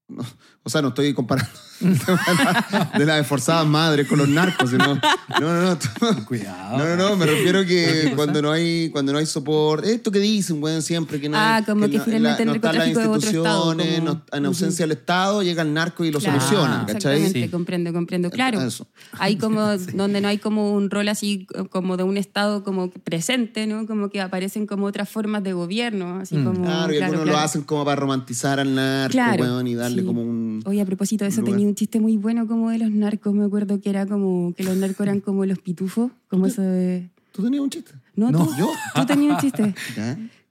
[0.63, 1.51] o sea, no estoy comparando
[2.97, 4.71] de las esforzadas madres con los narcos.
[4.73, 4.99] No, no,
[5.39, 5.77] no.
[6.01, 6.77] No, Cuidado.
[6.77, 10.19] no, no, no, me refiero que cuando no hay cuando no hay soporte, esto que
[10.19, 12.87] dicen, weón, siempre que no Ah, hay- como que no- finalmente el no están las
[12.87, 16.79] estado, instituciones, como- no- en ausencia del Estado llega el narco y lo Claro, soluciona,
[16.87, 16.95] ¿cachai?
[17.17, 17.49] Exactamente, Sí.
[17.49, 18.29] comprendo, comprendo.
[18.31, 18.61] Claro.
[18.61, 18.87] Eso.
[19.13, 19.61] Hay como,
[19.93, 23.85] donde no hay como un rol así como de un Estado como presente, ¿no?
[23.85, 26.51] Como que aparecen como otras formas de gobierno, así como...
[26.59, 26.63] Mm.
[26.63, 27.45] Claro, y algunos lo claro.
[27.45, 30.07] hacen como para romantizar al narco, Claro, weón, y darle sí.
[30.07, 30.61] como un...
[30.65, 31.55] Oye, a propósito de eso, lugar.
[31.67, 33.33] Un chiste muy bueno como de los narcos.
[33.33, 37.09] Me acuerdo que era como que los narcos eran como los pitufos, como eso de...
[37.31, 37.91] ¿Tú tenías un chiste?
[38.15, 38.45] No, No.
[38.45, 38.71] tú, ¿Yo?
[38.95, 39.73] tú tenías un chiste.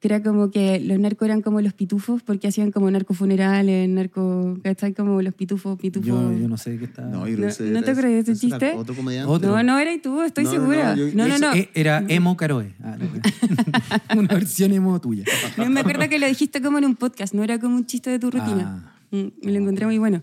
[0.05, 4.59] Que era como que los narcos eran como los pitufos porque hacían como narcofunerales, narco...
[4.63, 4.93] ¿Cachai?
[4.93, 6.07] Como los pitufos, pitufos...
[6.07, 7.07] Yo, yo no sé qué está.
[7.07, 8.73] No, yo No- ¿no te acuerdas de ese era chiste?
[8.77, 9.33] Otro comediante.
[9.33, 9.49] Otro.
[9.57, 10.95] No, no eras tú, estoy No, no, no, segura.
[10.95, 11.55] yo- No, no, no.
[11.55, 12.75] Eh, Era emo Caroe.
[12.83, 15.25] Ah, no, Una versión emo tuya.
[15.57, 18.11] No, me acuerdo que lo dijiste como en un podcast, no era como un chiste
[18.11, 18.83] de tu rutina.
[18.87, 18.94] Ah.
[19.15, 20.23] Mm, me lo encontré muy bueno.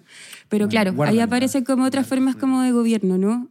[0.50, 3.48] Pero Bueno, claro, ahí aparecen como otras formas como de gobierno, ¿no?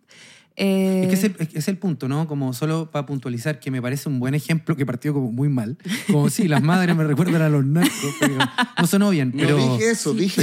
[0.56, 2.26] Eh, Es que ese, es el punto, ¿no?
[2.26, 5.78] Como solo para puntualizar, que me parece un buen ejemplo que partió como muy mal.
[6.06, 8.34] Como sí, las madres me recuerdan a los narcos, pero
[8.78, 9.32] no sonó bien.
[9.36, 10.42] Pero No dije eso, dije...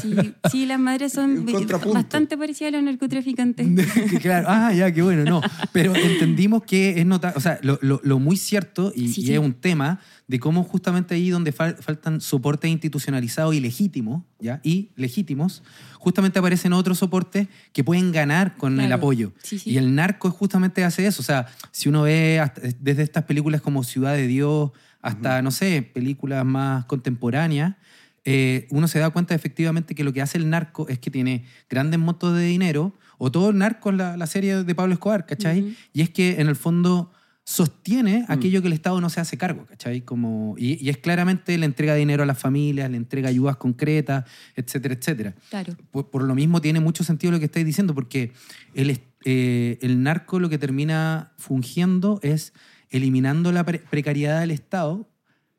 [0.00, 1.46] sí, sí, las madres son
[1.92, 3.66] bastante parecidas a los narcotraficantes.
[4.22, 5.40] Claro, ah, ya, qué bueno, no.
[5.72, 9.26] Pero entendimos que es notable, o sea, lo, lo- lo muy cierto, y, Sí, y
[9.26, 9.32] sí.
[9.32, 14.60] es un tema, de cómo justamente ahí donde fal- faltan soportes institucionalizados y legítimos, ¿ya?
[14.62, 15.62] Y legítimos,
[16.00, 19.32] justamente aparecen otros soportes que pueden ganar con el apoyo.
[19.42, 19.70] Sí, sí.
[19.70, 21.20] Y el narco justamente hace eso.
[21.22, 24.70] O sea, si uno ve hasta- desde estas películas como Ciudad de Dios
[25.02, 27.74] hasta, no sé, películas más contemporáneas,
[28.24, 31.44] eh, uno se da cuenta efectivamente que lo que hace el narco es que tiene
[31.70, 35.26] grandes montos de dinero, o todo el narco es la, la serie de Pablo Escobar,
[35.26, 35.76] ¿cachai?
[35.92, 37.12] Y es que en el fondo
[37.50, 40.02] sostiene aquello que el Estado no se hace cargo, ¿cachai?
[40.02, 44.24] Como, y, y es claramente le entrega dinero a las familias, le entrega ayudas concretas,
[44.54, 45.34] etcétera, etcétera.
[45.50, 45.74] Claro.
[45.90, 48.30] Por, por lo mismo tiene mucho sentido lo que estáis diciendo, porque
[48.74, 52.52] el, eh, el narco lo que termina fungiendo es
[52.88, 55.08] eliminando la pre- precariedad del Estado,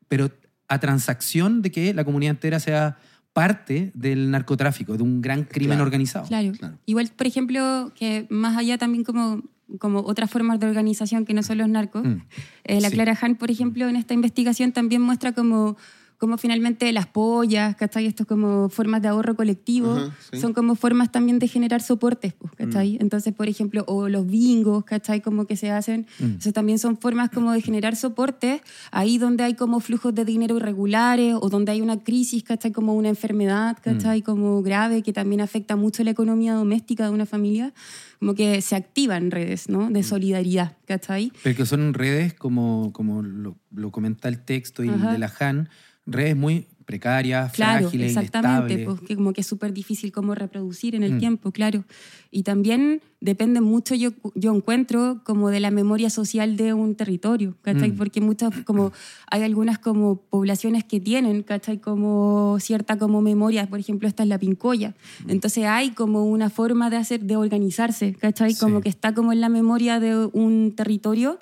[0.08, 0.30] pero
[0.68, 2.96] a transacción de que la comunidad entera sea
[3.34, 5.84] parte del narcotráfico, de un gran crimen Claro.
[5.84, 6.26] organizado.
[6.26, 6.52] Claro.
[6.58, 6.78] Claro.
[6.86, 9.42] Igual, por ejemplo, que más allá también como,
[9.78, 12.22] como otras formas de organización que no son los narcos, Mm.
[12.64, 12.94] eh, la Sí.
[12.94, 15.76] Clara Han, por ejemplo, en esta investigación también muestra como,
[16.22, 18.06] como finalmente las pollas, ¿cachai?
[18.06, 20.38] Estos como formas de ahorro colectivo, Ajá, sí.
[20.40, 22.96] son como formas también de generar soportes, pues, ¿cachai?
[23.00, 25.20] Entonces, por ejemplo, o los bingos, ¿cachai?
[25.20, 26.36] Como que se hacen, Mm.
[26.38, 28.60] eso también son formas como de generar soportes,
[28.92, 32.70] ahí donde hay como flujos de dinero irregulares o donde hay una crisis, ¿cachai?
[32.70, 34.22] Como una enfermedad, ¿cachai?
[34.22, 37.74] Como grave que también afecta mucho la economía doméstica de una familia,
[38.20, 39.90] como que se activan redes, ¿no?
[39.90, 41.32] De solidaridad, ¿cachai?
[41.42, 45.10] Pero que son redes, como, como lo, lo comenta el texto y Ajá.
[45.10, 45.68] de la Han,
[46.06, 48.98] redes muy precarias, Claro, frágiles, exactamente, inestables.
[48.98, 51.18] pues, que como que es súper difícil como reproducir en el Mm.
[51.18, 51.84] tiempo, claro.
[52.32, 57.56] Y también depende mucho, yo, yo encuentro, como de la memoria social de un territorio,
[57.62, 57.92] ¿cachai?
[57.92, 57.96] Mm.
[57.96, 58.92] Porque muchas, como,
[59.30, 61.78] hay algunas como poblaciones que tienen, ¿cachai?
[61.78, 64.94] Como cierta como memoria, por ejemplo, esta es la Pincoya.
[65.24, 65.30] Mm.
[65.30, 68.54] Entonces hay como una forma de hacer, de organizarse, ¿cachai?
[68.56, 68.82] Como Sí.
[68.82, 71.38] que está como en la memoria de un territorio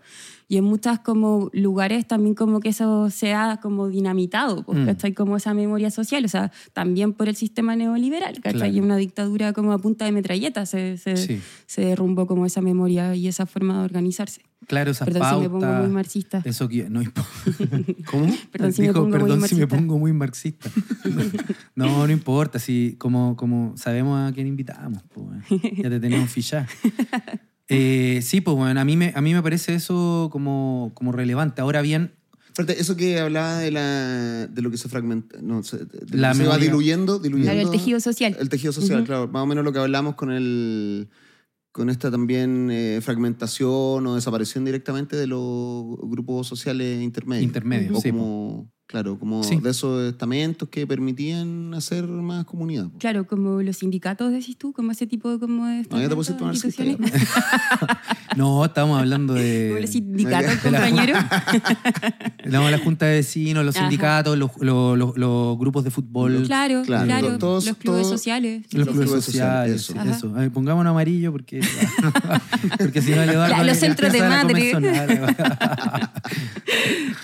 [0.50, 4.84] y en muchas como lugares también como que eso se ha como dinamitado, pues, Mm.
[4.86, 5.14] ¿cachai?
[5.14, 8.52] Como esa memoria social, o sea, también por el sistema neoliberal, ¿cachai?
[8.72, 8.72] Claro.
[8.74, 11.40] Y una dictadura como a punta de metralleta se, se, Sí.
[11.66, 14.42] se derrumbó como esa memoria y esa forma de organizarse.
[14.66, 16.42] Claro, esas Perdón si me pongo muy marxista.
[16.44, 17.30] Eso que no importa.
[18.10, 18.26] ¿Cómo?
[18.50, 19.76] Perdón si me Dijo, pongo muy perdón si me marxista.
[19.76, 20.70] pongo muy marxista.
[21.76, 25.28] No, no importa, si como, como sabemos a quién invitamos, pues,
[25.78, 26.66] ya te tenemos fichado.
[27.70, 31.60] Eh, sí, pues bueno, a mí me, a mí me parece eso como, como relevante.
[31.62, 32.12] Ahora bien,
[32.48, 36.20] Espérate, eso que hablaba de, la, de lo que se fragmenta, no, se, de lo
[36.20, 37.52] La que se va diluyendo, diluyendo.
[37.52, 38.36] Claro, el tejido social.
[38.40, 39.28] El tejido social, claro.
[39.28, 41.08] Más o menos lo que hablamos con el
[41.72, 47.44] con esta también eh, fragmentación o desaparición directamente de los grupos sociales intermedios.
[47.44, 49.56] Intermedios, O sí, como, claro, como Sí.
[49.60, 52.88] de esos estamentos que permitían hacer más comunidad.
[52.98, 56.16] Claro, como los sindicatos, decís tú, como ese tipo de, como de No, ya te
[56.16, 56.98] pusiste instituciones.
[58.36, 61.16] no, estamos hablando Como de, los sindicatos, compañero.
[62.46, 63.84] no, la junta de vecinos, los Ajá.
[63.88, 67.38] sindicatos, los, los- los- los grupos de fútbol, Claro, Claro, claro.
[67.38, 68.62] todos- los clubes todos- sociales.
[68.72, 70.26] los clubes clubes sociales, sociales, eso.
[70.26, 70.36] eso.
[70.36, 71.60] A ver, pongamos un amarillo porque,
[72.78, 74.72] porque si no le La- los centros de madre.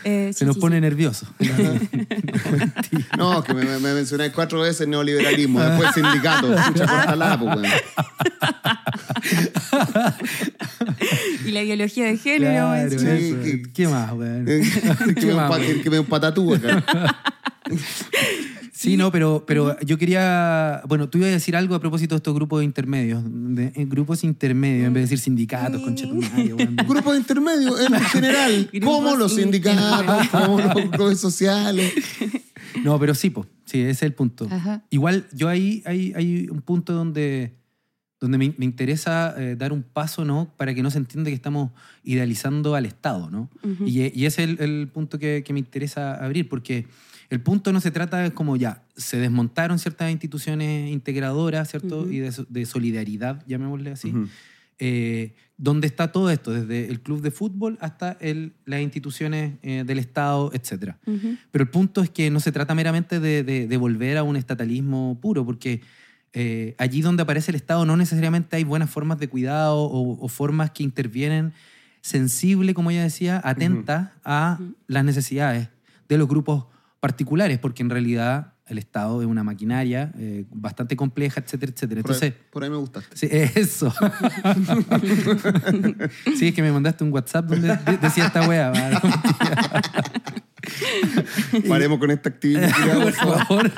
[0.05, 1.27] Eh, sí, Se nos sí, pone nervioso.
[3.17, 6.49] No, que me, me, me mencionáis cuatro veces neoliberalismo, después sindicato.
[6.49, 7.65] Pucha, córtala, po, weón.
[11.45, 12.71] Y la biología de género.
[12.71, 12.91] Claro.
[12.91, 14.45] Sí, ¿Qué más, weón?
[15.15, 16.85] que, me me empatatúa acá.
[18.87, 20.81] Sí, no, pero, pero yo quería.
[20.87, 23.21] Bueno, tú ibas a decir algo a propósito de estos grupos intermedios.
[23.27, 26.77] De, eh, grupos intermedios, en vez de decir sindicatos, weón.
[26.89, 31.93] Grupos intermedios en general, como los sindicatos, como los grupos sociales.
[32.85, 33.49] No, pero sí, pues.
[33.65, 34.47] Sí, ese es el punto.
[34.49, 34.85] Ajá.
[34.91, 37.57] Igual, yo ahí hay, hay un punto donde,
[38.21, 40.53] donde me, me interesa eh, dar un paso, ¿no?
[40.57, 41.73] Para que no se entienda que estamos
[42.05, 43.51] idealizando al Estado, ¿no?
[43.85, 46.87] Y, y ese es el, el punto que, que me interesa abrir, porque
[47.31, 52.11] el punto no se trata de como ya, se desmontaron ciertas instituciones integradoras, ¿cierto?
[52.11, 54.11] Y de, so- de solidaridad, llamémosle así.
[54.11, 54.29] Ujú.
[54.79, 59.85] Eh, donde está todo esto, desde el club de fútbol hasta el, las instituciones eh,
[59.87, 60.99] del Estado, etcétera.
[61.07, 61.37] Ujú.
[61.51, 64.37] Pero el punto es que no se trata meramente de, de- de volver a un
[64.37, 65.81] estatalismo puro, porque
[66.35, 70.29] eh, allí donde aparece el Estado no necesariamente hay buenas formas de cuidado o, o
[70.29, 71.55] formas que intervienen
[72.03, 75.71] sensible, como ella decía, atentas a las necesidades
[76.09, 76.67] de los grupos
[77.01, 82.03] particulares, porque en realidad el Estado es una maquinaria eh, bastante compleja, etcétera, etcétera.
[82.03, 83.17] Por, ahí, Entonces, por ahí me gustaste.
[83.17, 83.93] Sí, eso.
[86.37, 88.73] sí, es que me mandaste un WhatsApp donde de- decía esta wea.
[91.69, 92.71] Paremos con esta actividad.
[93.03, 93.71] por favor.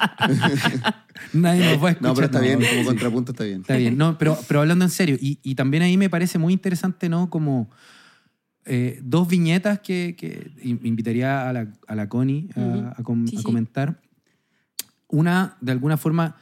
[1.35, 2.03] Nadie nos va a escuchar.
[2.03, 2.69] No, pero está bien, sí.
[2.71, 3.61] como contrapunto está bien.
[3.61, 6.55] Está bien, no, pero, pero hablando en serio, y, y también ahí me parece muy
[6.55, 7.29] interesante, ¿no?
[7.29, 7.71] Como
[8.69, 13.37] eh, dos viñetas que, que in- invitaría a la, a la Connie a, com- Sí,
[13.37, 13.45] a sí.
[13.45, 14.01] comentar.
[15.09, 16.37] Una, de alguna forma,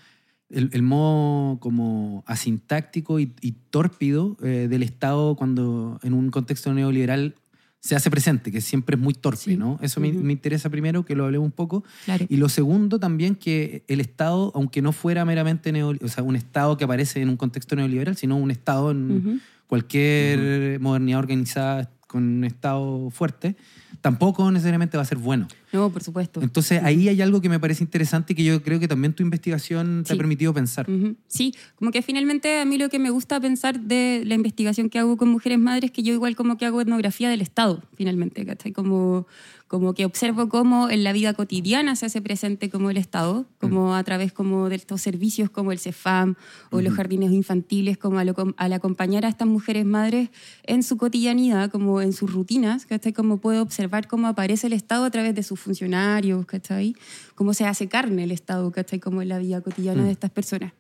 [0.51, 6.75] el, el modo como asintáctico y, y tórpido eh, del Estado cuando en un contexto
[6.75, 7.37] neoliberal
[7.79, 9.57] se hace presente, que siempre es muy torpe, Sí.
[9.57, 9.79] ¿no?
[9.81, 11.85] Eso me, interesa primero, que lo hablemos un poco.
[12.05, 12.27] Claro.
[12.29, 16.35] Y lo segundo también que el Estado, aunque no fuera meramente neoliberal, o sea, un
[16.35, 22.23] Estado que aparece en un contexto neoliberal, sino un Estado en cualquier modernidad organizada con
[22.23, 23.57] un Estado fuerte,
[24.01, 25.49] tampoco necesariamente va a ser bueno.
[25.77, 26.41] No, por supuesto.
[26.43, 29.23] Entonces ahí hay algo que me parece interesante y que yo creo que también tu
[29.23, 30.19] investigación te ha Sí.
[30.19, 30.89] permitido pensar.
[30.91, 31.17] Ujú.
[31.29, 34.99] Sí, como que finalmente a mí lo que me gusta pensar de la investigación que
[34.99, 38.45] hago con mujeres madres es que yo igual como que hago etnografía del Estado, finalmente,
[38.47, 38.73] ¿cachai?
[38.73, 39.27] Como,
[39.69, 43.95] como que observo cómo en la vida cotidiana se hace presente como el Estado, como
[43.97, 46.37] a través como de estos servicios como el CEFAM
[46.71, 50.31] o los jardines infantiles, como al, al acompañar a estas mujeres madres
[50.63, 53.13] en su cotidianidad, como en sus rutinas, ¿cachai?
[53.13, 56.95] Como puedo observar cómo aparece el Estado a través de sus funcionarios, ¿cachai?
[57.35, 59.01] Cómo se hace carne el Estado, ¿cachai?
[59.01, 60.73] Como en la vida cotidiana de estas personas.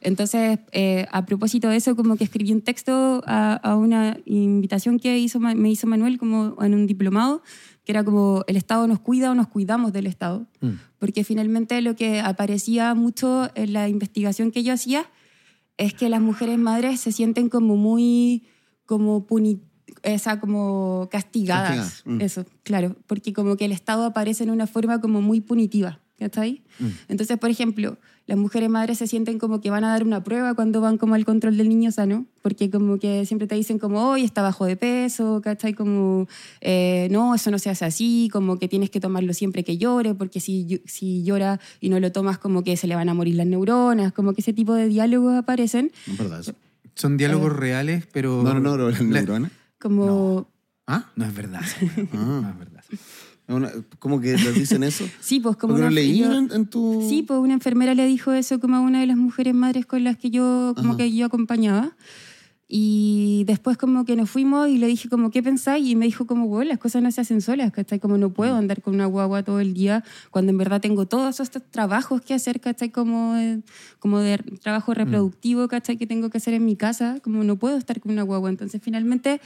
[0.00, 4.98] Entonces, eh, a propósito de eso, como que escribí un texto a, a una invitación
[4.98, 7.42] que hizo, me hizo Manuel como en un diplomado,
[7.84, 10.46] que era como el Estado nos cuida o nos cuidamos del Estado.
[10.60, 10.70] Mm.
[10.98, 15.04] Porque finalmente lo que aparecía mucho en la investigación que yo hacía
[15.76, 18.44] es que las mujeres madres se sienten como muy
[18.86, 19.60] como puni
[20.02, 21.68] esa como castigadas.
[21.70, 22.20] Castigadas, mm.
[22.20, 26.42] Eso, claro, porque como que el Estado aparece en una forma como muy punitiva, ¿está
[26.42, 26.62] ahí?
[26.78, 26.86] Mm.
[27.08, 30.54] Entonces, por ejemplo, las mujeres madres se sienten como que van a dar una prueba
[30.54, 34.08] cuando van como al control del niño sano, porque como que siempre te dicen como,
[34.08, 35.74] hoy está bajo de peso, ¿cachai?
[35.74, 36.28] Como,
[36.60, 40.14] eh, no, eso no se hace así, como que tienes que tomarlo siempre que llore,
[40.14, 43.34] porque si, si llora y no lo tomas como que se le van a morir
[43.34, 46.24] las neuronas, como que ese tipo de diálogos aparecen, No.
[46.94, 48.42] Son diálogos reales, pero...
[48.42, 49.50] No, no, no, las La- neuronas.
[49.80, 50.48] Como...
[50.86, 51.06] ¿Ah?
[51.16, 51.62] No es verdad.
[52.14, 52.40] Ah.
[52.42, 52.84] No es verdad.
[53.48, 55.04] Una- ¿Cómo que les dicen eso?
[55.20, 57.04] Sí, pues como ¿Porque lo una- leí yo- en, en tu...?
[57.08, 60.04] Sí, pues una enfermera le dijo eso como a una de las mujeres madres con
[60.04, 60.98] las que yo como Ajá.
[60.98, 61.96] que yo acompañaba.
[62.72, 65.84] Y después como que nos fuimos y le dije como, ¿qué pensáis?
[65.84, 67.98] Y me dijo como, bueno, las cosas no se hacen solas, ¿cachai?
[67.98, 71.40] Como no puedo andar con una guagua todo el día cuando en verdad tengo todos
[71.40, 72.90] estos trabajos que hacer, ¿cachai?
[72.90, 73.62] Como de,
[73.98, 75.96] como de trabajo reproductivo, ¿cachai?
[75.96, 78.50] Que tengo que hacer en mi casa, como no puedo estar con una guagua.
[78.50, 79.40] Entonces finalmente...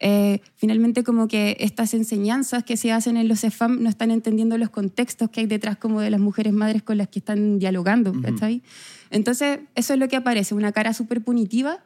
[0.00, 4.56] eh, finalmente como que estas enseñanzas que se hacen en los CEFAM no están entendiendo
[4.56, 8.12] los contextos que hay detrás como de las mujeres madres con las que están dialogando,
[8.22, 8.62] ¿cachai?
[9.10, 11.80] Entonces, eso es lo que aparece, una cara súper punitiva,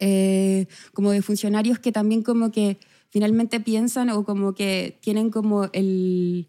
[0.00, 2.78] eh, como de funcionarios que también como que
[3.10, 6.46] finalmente piensan o como que tienen como el,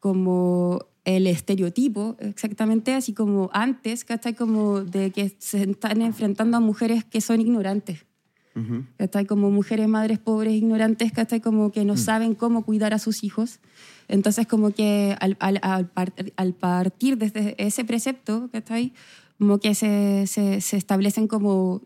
[0.00, 4.34] como el estereotipo, exactamente así como antes, ¿cachai?
[4.34, 8.04] Como de que se están enfrentando a mujeres que son ignorantes.
[8.56, 8.84] Ujú.
[8.96, 9.24] ¿cachai?
[9.24, 11.40] Como mujeres madres pobres ignorantes, ¿cachai?
[11.40, 13.60] Como que no saben cómo cuidar a sus hijos.
[14.08, 15.90] Entonces, como que al, al- al
[16.36, 18.92] al partir desde ese precepto, ¿cachai?
[19.38, 21.82] Como que se, se, se establecen como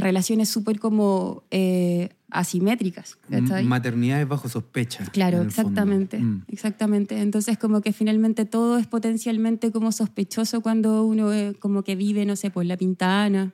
[0.00, 3.64] relaciones súper como eh, asimétricas, ¿cachai?
[3.64, 5.04] Maternidades bajo sospecha.
[5.12, 6.42] Claro, exactamente, Mm.
[6.48, 7.20] exactamente.
[7.20, 12.24] Entonces como que finalmente todo es potencialmente como sospechoso cuando uno eh, como que vive,
[12.26, 13.52] no sé, pues la pintana,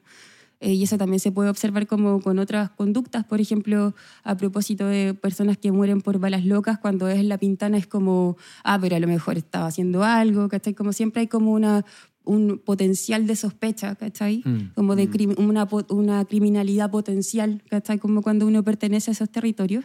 [0.64, 4.86] Eh, y eso también se puede observar como con otras conductas, por ejemplo, a propósito
[4.86, 8.94] de personas que mueren por balas locas, cuando es la pintana es como, ah, pero
[8.94, 10.72] a lo mejor estaba haciendo algo, ¿cachai?
[10.72, 11.84] Como siempre hay como una
[12.24, 14.42] un potencial de sospecha, ¿cachai?
[14.44, 14.72] Mm.
[14.74, 17.98] Como de crim- una, una criminalidad potencial, ¿cachai?
[17.98, 19.84] Como cuando uno pertenece a esos territorios.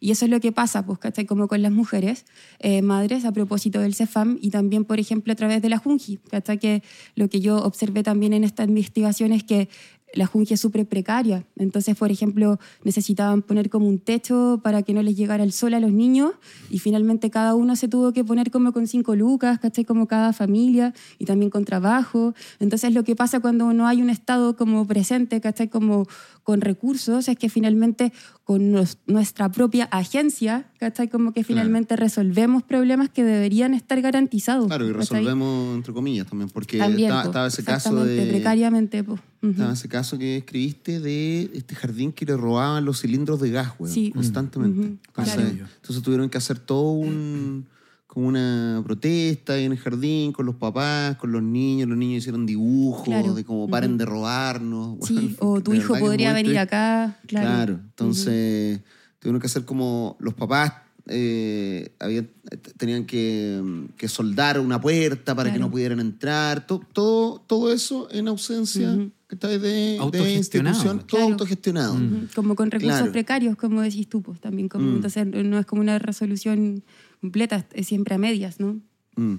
[0.00, 1.26] Y eso es lo que pasa, pues, ¿cachai?
[1.26, 2.24] Como con las mujeres
[2.60, 6.18] eh, madres a propósito del CEFAM y también, por ejemplo, a través de la Junji,
[6.30, 6.58] ¿cachai?
[6.58, 6.82] Que
[7.16, 9.68] lo que yo observé también en esta investigación es que
[10.14, 11.44] la Junji es súper precaria.
[11.56, 15.74] Entonces, por ejemplo, necesitaban poner como un techo para que no les llegara el sol
[15.74, 16.32] a los niños
[16.70, 19.84] y finalmente cada uno se tuvo que poner como con cinco lucas, ¿cachai?
[19.84, 22.34] Como cada familia y también con trabajo.
[22.58, 25.68] Entonces, lo que pasa cuando no hay un Estado como presente, ¿cachai?
[25.68, 26.06] Como
[26.42, 28.12] con recursos, es que finalmente
[28.44, 31.08] con nos- nuestra propia agencia, ¿cachai?
[31.08, 34.66] Como que finalmente resolvemos problemas que deberían estar garantizados.
[34.68, 35.00] Claro, y ¿cachai?
[35.00, 38.26] resolvemos entre comillas también, porque También, estaba, po, estaba ese caso de...
[38.30, 39.18] precariamente, po.
[39.40, 43.72] Estaba ese caso que escribiste de este jardín que le robaban los cilindros de gas,
[43.78, 44.10] güey, Sí.
[44.10, 44.98] constantemente.
[45.08, 45.68] Entonces, claro.
[45.76, 47.66] entonces tuvieron que hacer todo un
[48.08, 52.18] como una protesta ahí en el jardín con los papás, con los niños, los niños
[52.18, 53.34] hicieron dibujos Claro.
[53.34, 54.96] de como paren de robarnos.
[55.06, 57.46] Sí, Bueno, o tu hijo podría venir acá, claro.
[57.48, 58.80] Claro, entonces
[59.20, 60.72] tuvieron que hacer como los papás
[61.08, 62.28] eh, habían-
[62.76, 63.60] tenían que,
[63.96, 65.66] que soldar una puerta para que Claro.
[65.66, 69.10] no pudieran entrar, to- todo, todo eso en ausencia Ujú.
[69.26, 69.58] ¿cachai?
[69.58, 71.24] de, de institución, todo Claro.
[71.26, 71.94] autogestionado.
[71.94, 73.12] Ujú, Como con recursos Claro.
[73.12, 74.68] precarios, como decís tú, pues también.
[74.68, 74.94] Como, Mm.
[74.96, 76.82] Entonces no es como una resolución
[77.20, 78.80] completa, es siempre a medias, ¿no?
[79.16, 79.36] Mm.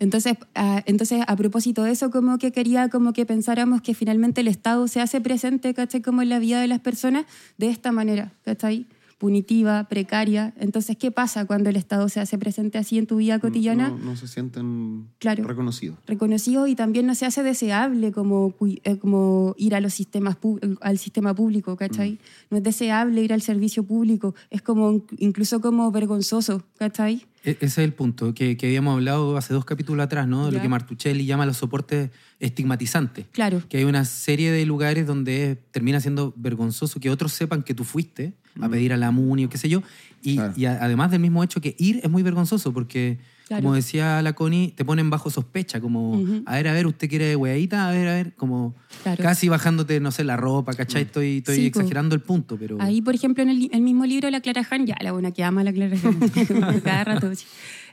[0.00, 4.40] Entonces, a, entonces, a propósito de eso, como que quería como que pensáramos que finalmente
[4.40, 6.00] el Estado se hace presente, ¿cachai?
[6.02, 7.26] Como en la vida de las personas
[7.58, 8.86] de esta manera, ¿cachai?
[9.18, 10.54] Punitiva, precaria.
[10.58, 13.88] Entonces, ¿qué pasa cuando el Estado se hace presente así en tu vida cotidiana?
[13.88, 15.42] No, no se sienten Claro.
[15.42, 15.98] reconocidos.
[16.06, 18.54] reconocido y también no se hace deseable como,
[18.84, 20.36] eh, como ir a los sistemas
[20.80, 22.18] al sistema público, ¿cachai?
[22.50, 27.26] No es deseable ir al servicio público, es como incluso como vergonzoso, ¿cachai?
[27.44, 30.46] E- Ese es el punto que, que habíamos hablado hace dos capítulos atrás, ¿no?
[30.46, 32.10] De lo que Martuchelli llama los soportes
[32.40, 33.26] estigmatizantes.
[33.32, 33.62] Claro.
[33.68, 37.84] Que hay una serie de lugares donde termina siendo vergonzoso que otros sepan que tú
[37.84, 39.82] fuiste a pedir a la MUNI o qué sé yo.
[40.22, 40.52] Y, Claro.
[40.56, 43.62] y a- además del mismo hecho que ir es muy vergonzoso porque, Claro.
[43.62, 46.42] como decía la Connie, te ponen bajo sospecha, como, Ujú.
[46.44, 48.74] a ver, a ver, usted quiere hueadita, a ver, a ver, como
[49.04, 49.22] Claro.
[49.22, 51.02] casi bajándote, no sé, la ropa, ¿cachai?
[51.02, 52.76] Estoy, estoy Sí, exagerando el punto, pero...
[52.80, 55.44] Ahí, por ejemplo, en el, el mismo libro, La Clara Han, ya, la buena que
[55.44, 56.18] ama a la Clara Han,
[56.82, 57.30] cada rato.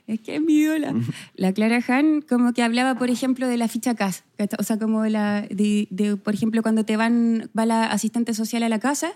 [0.08, 0.94] Es que es mi ídola.
[1.36, 4.24] La Clara Han como que hablaba, por ejemplo, de la ficha CAS.
[4.38, 4.58] ¿cachai?
[4.60, 8.34] O sea, como de, la, de, de, por ejemplo, cuando te van, va la asistente
[8.34, 9.14] social a la casa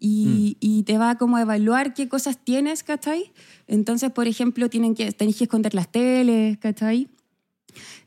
[0.00, 3.32] y, y te va como a evaluar qué cosas tienes, ¿cachai?
[3.66, 7.08] Entonces, por ejemplo, tienen que, tenés que esconder las teles, ¿cachai?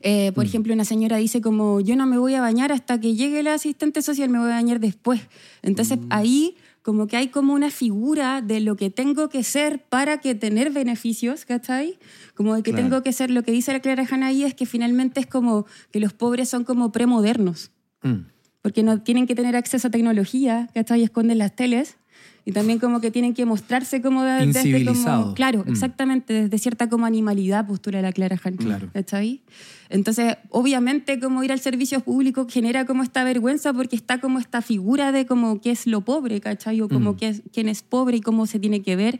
[0.00, 3.14] Eh, por ejemplo, una señora dice como, yo no me voy a bañar hasta que
[3.14, 5.20] llegue la asistente social, me voy a bañar después.
[5.62, 10.20] Entonces ahí como que hay como una figura de lo que tengo que ser para
[10.22, 11.98] que tener beneficios, ¿cachai?
[12.34, 12.88] Como de que Claro.
[12.88, 15.66] tengo que ser, lo que dice la Clara Hanna ahí es que finalmente es como
[15.92, 17.70] que los pobres son como premodernos,
[18.02, 18.28] Mm.
[18.68, 21.00] Porque no tienen que tener acceso a tecnología, ¿cachai?
[21.00, 21.96] Y esconden las teles.
[22.44, 24.68] Y también como que tienen que mostrarse como de- desde como...
[24.76, 25.34] Incivilizados.
[25.34, 25.70] Claro, Mm.
[25.70, 28.56] exactamente, desde cierta como animalidad postura la Clara Han.
[28.58, 28.90] Claro.
[28.92, 29.40] ¿Cachai?
[29.88, 34.60] Entonces, obviamente, como ir al servicio público genera como esta vergüenza porque está como esta
[34.60, 36.82] figura de como qué es lo pobre, ¿cachai?
[36.82, 37.16] O como Mm.
[37.16, 39.18] qué es, quién es pobre y cómo se tiene que ver,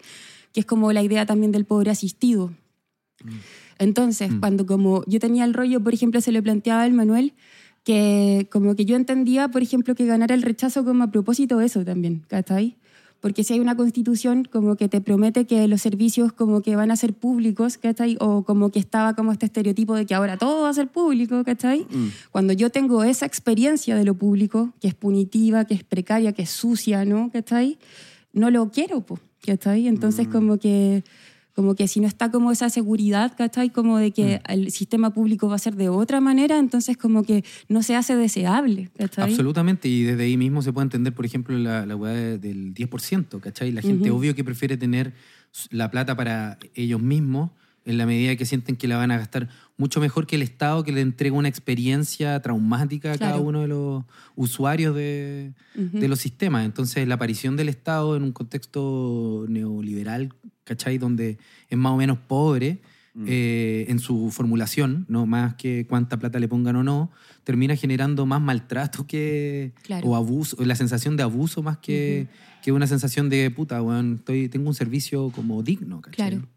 [0.52, 2.52] que es como la idea también del pobre asistido.
[3.78, 4.40] Entonces, Mm.
[4.40, 7.32] cuando como yo tenía el rollo, por ejemplo, se le planteaba al Manuel
[7.88, 11.64] que como que yo entendía, por ejemplo, que ganara el rechazo como a propósito de
[11.64, 12.76] eso también, ¿cachai?
[13.22, 16.90] Porque si hay una constitución como que te promete que los servicios como que van
[16.90, 18.18] a ser públicos, ¿cachai?
[18.20, 21.42] O como que estaba como este estereotipo de que ahora todo va a ser público,
[21.44, 21.86] ¿cachai?
[21.88, 22.08] Mm.
[22.30, 26.42] Cuando yo tengo esa experiencia de lo público, que es punitiva, que es precaria, que
[26.42, 27.30] es sucia, ¿no?
[27.32, 27.78] ¿cachai?
[28.34, 29.88] No lo quiero, po, ¿cachai?
[29.88, 31.04] Entonces como que
[31.58, 33.70] como que si no está como esa seguridad, ¿cachai?
[33.70, 37.42] Como de que el sistema público va a ser de otra manera, entonces como que
[37.68, 39.24] no se hace deseable, ¿cachai?
[39.30, 43.40] Absolutamente, y desde ahí mismo se puede entender, por ejemplo, la, la de- del 10%,
[43.40, 43.72] ¿cachai?
[43.72, 45.14] La gente obvio que prefiere tener
[45.70, 47.50] la plata para ellos mismos
[47.88, 50.84] en la medida que sienten que la van a gastar mucho mejor que el Estado
[50.84, 54.04] que le entrega una experiencia traumática a cada uno de los
[54.36, 56.66] usuarios de, los sistemas.
[56.66, 60.34] Entonces, la aparición del Estado en un contexto neoliberal,
[60.64, 60.98] ¿cachai?
[60.98, 61.38] Donde
[61.70, 62.82] es más o menos pobre
[63.26, 67.10] eh, en su formulación, no más que cuánta plata le pongan o no,
[67.42, 70.08] termina generando más maltrato que Claro.
[70.08, 72.28] o abuso, la sensación de abuso más que,
[72.62, 76.30] que una sensación de puta, weón, estoy, tengo un servicio como digno, ¿cachai?
[76.30, 76.48] Claro.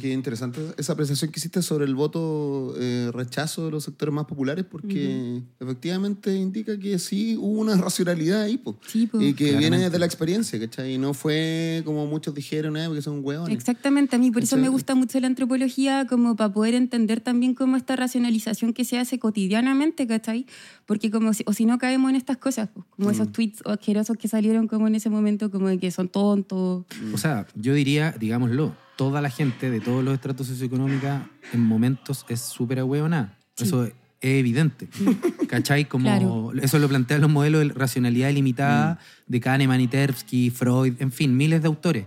[0.00, 4.24] Qué interesante esa apreciación que hiciste sobre el voto eh, rechazo de los sectores más
[4.24, 8.78] populares, porque efectivamente indica que sí hubo una racionalidad ahí, po.
[8.86, 9.20] Sí, po.
[9.20, 9.90] y que viene Claramente.
[9.90, 10.94] de la experiencia, ¿cachai?
[10.94, 13.54] Y no fue como muchos dijeron, eh, porque son hueones.
[13.54, 17.54] Exactamente, a mí por eso me gusta mucho la antropología, como para poder entender también
[17.54, 20.46] cómo esta racionalización que se hace cotidianamente, ¿cachai?
[20.86, 24.16] Porque como si, o si no caemos en estas cosas, pues, como esos tweets asquerosos
[24.16, 26.86] que salieron como en ese momento, como de que son tontos.
[27.12, 31.10] O sea, yo diría, digámoslo, toda la gente de todos los estratos socioeconómicos
[31.52, 33.36] en momentos es súper ahueonada.
[33.56, 34.88] Eso es evidente.
[35.48, 35.86] ¿Cachai?
[35.88, 36.52] Como Claro.
[36.60, 41.36] eso lo plantean los modelos de racionalidad ilimitada de Kahneman y Tversky, Freud, en fin,
[41.36, 42.06] miles de autores.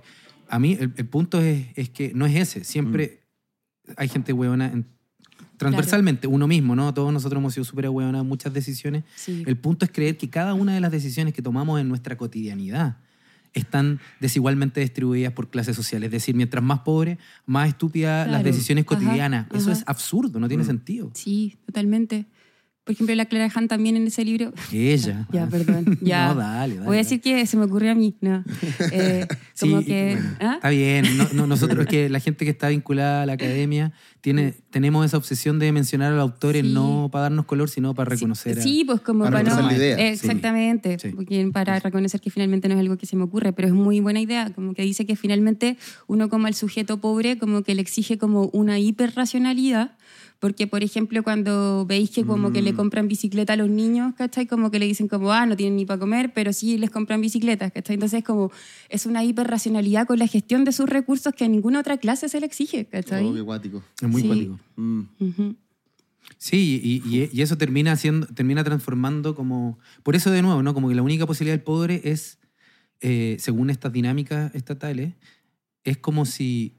[0.50, 2.64] A mí el, el punto es, es que no es ese.
[2.64, 3.22] Siempre
[3.96, 4.86] hay gente hueona en-
[5.58, 6.94] transversalmente, uno mismo, ¿no?
[6.94, 9.04] Todos nosotros hemos sido súper ahueonados en muchas decisiones.
[9.16, 9.44] Sí.
[9.46, 12.98] El punto es creer que cada una de las decisiones que tomamos en nuestra cotidianidad
[13.58, 16.08] están desigualmente distribuidas por clases sociales.
[16.08, 19.48] Es decir, mientras más pobre, más estúpidas las decisiones Ajá, cotidianas.
[19.54, 19.80] Eso ajá.
[19.80, 21.12] es absurdo, no tiene sentido.
[21.14, 22.26] Sí, totalmente.
[22.88, 24.54] Por ejemplo, la Clara Han también en ese libro.
[24.72, 25.28] Ella.
[25.34, 26.00] Ya, perdón.
[26.02, 26.30] Ya.
[26.30, 26.88] No, dale, dale.
[26.88, 28.16] Voy a decir que se me ocurrió a mí.
[28.22, 28.44] No.
[28.94, 30.14] Eh, Sí, como que.
[30.16, 30.54] bueno, ¿ah?
[30.56, 31.18] Está bien.
[31.18, 35.18] No- no, nosotros, que la gente que está vinculada a la academia, tiene, tenemos esa
[35.18, 36.72] obsesión de mencionar a los autores Sí.
[36.74, 39.68] no para darnos color, sino para reconocer a- Sí, pues como Para para, no.
[39.68, 39.98] la idea.
[39.98, 40.98] Eh, Exactamente.
[41.00, 41.12] Sí.
[41.52, 44.22] Para reconocer que finalmente no es algo que se me ocurre, pero es muy buena
[44.22, 44.52] idea.
[44.54, 45.78] Como que dice que finalmente
[46.08, 49.92] uno, como al sujeto pobre, como que le exige como una hiperracionalidad.
[50.40, 52.76] Porque, por ejemplo, cuando veis que como que le Mm.
[52.76, 54.46] compran bicicleta a los niños, ¿cachai?
[54.46, 57.22] Como que le dicen como, ah, no tienen ni para comer, pero sí les compran
[57.22, 57.96] bicicletas, ¿cachai?
[57.96, 58.52] Entonces, como
[58.90, 62.40] es una hiperracionalidad con la gestión de sus recursos que a ninguna otra clase se
[62.40, 63.26] le exige, ¿cachai?
[63.26, 63.84] Oh, guático.
[64.02, 64.28] Es muy Sí.
[64.28, 64.60] cuático.
[64.76, 65.02] Mm.
[65.20, 65.56] Ujú.
[66.38, 69.80] Sí, y, y- y eso termina siendo, termina transformando como.
[70.04, 70.74] Por eso, de nuevo, ¿no?
[70.74, 72.38] Como que la única posibilidad del pobre es,
[73.02, 75.14] eh, según estas dinámicas estatales,
[75.84, 76.76] es como si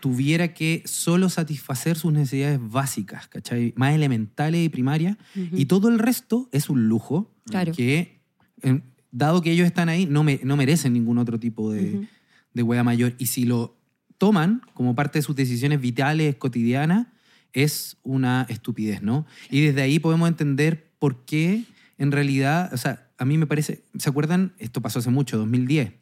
[0.00, 3.72] tuviera que solo satisfacer sus necesidades básicas, ¿cachai?
[3.76, 7.72] Más elementales y primarias, y todo el resto es un lujo Claro.
[7.72, 8.20] que,
[8.62, 8.80] eh,
[9.10, 12.06] dado que ellos están ahí, no, me- no merecen ningún otro tipo de,
[12.54, 13.14] de hueá mayor.
[13.18, 13.76] Y si lo
[14.18, 17.06] toman como parte de sus decisiones vitales cotidianas,
[17.52, 19.26] es una estupidez, ¿no?
[19.50, 21.64] Y desde ahí podemos entender por qué,
[21.96, 24.52] en realidad, o sea, a mí me parece, ¿se acuerdan?
[24.58, 25.92] Esto pasó hace mucho, 2010,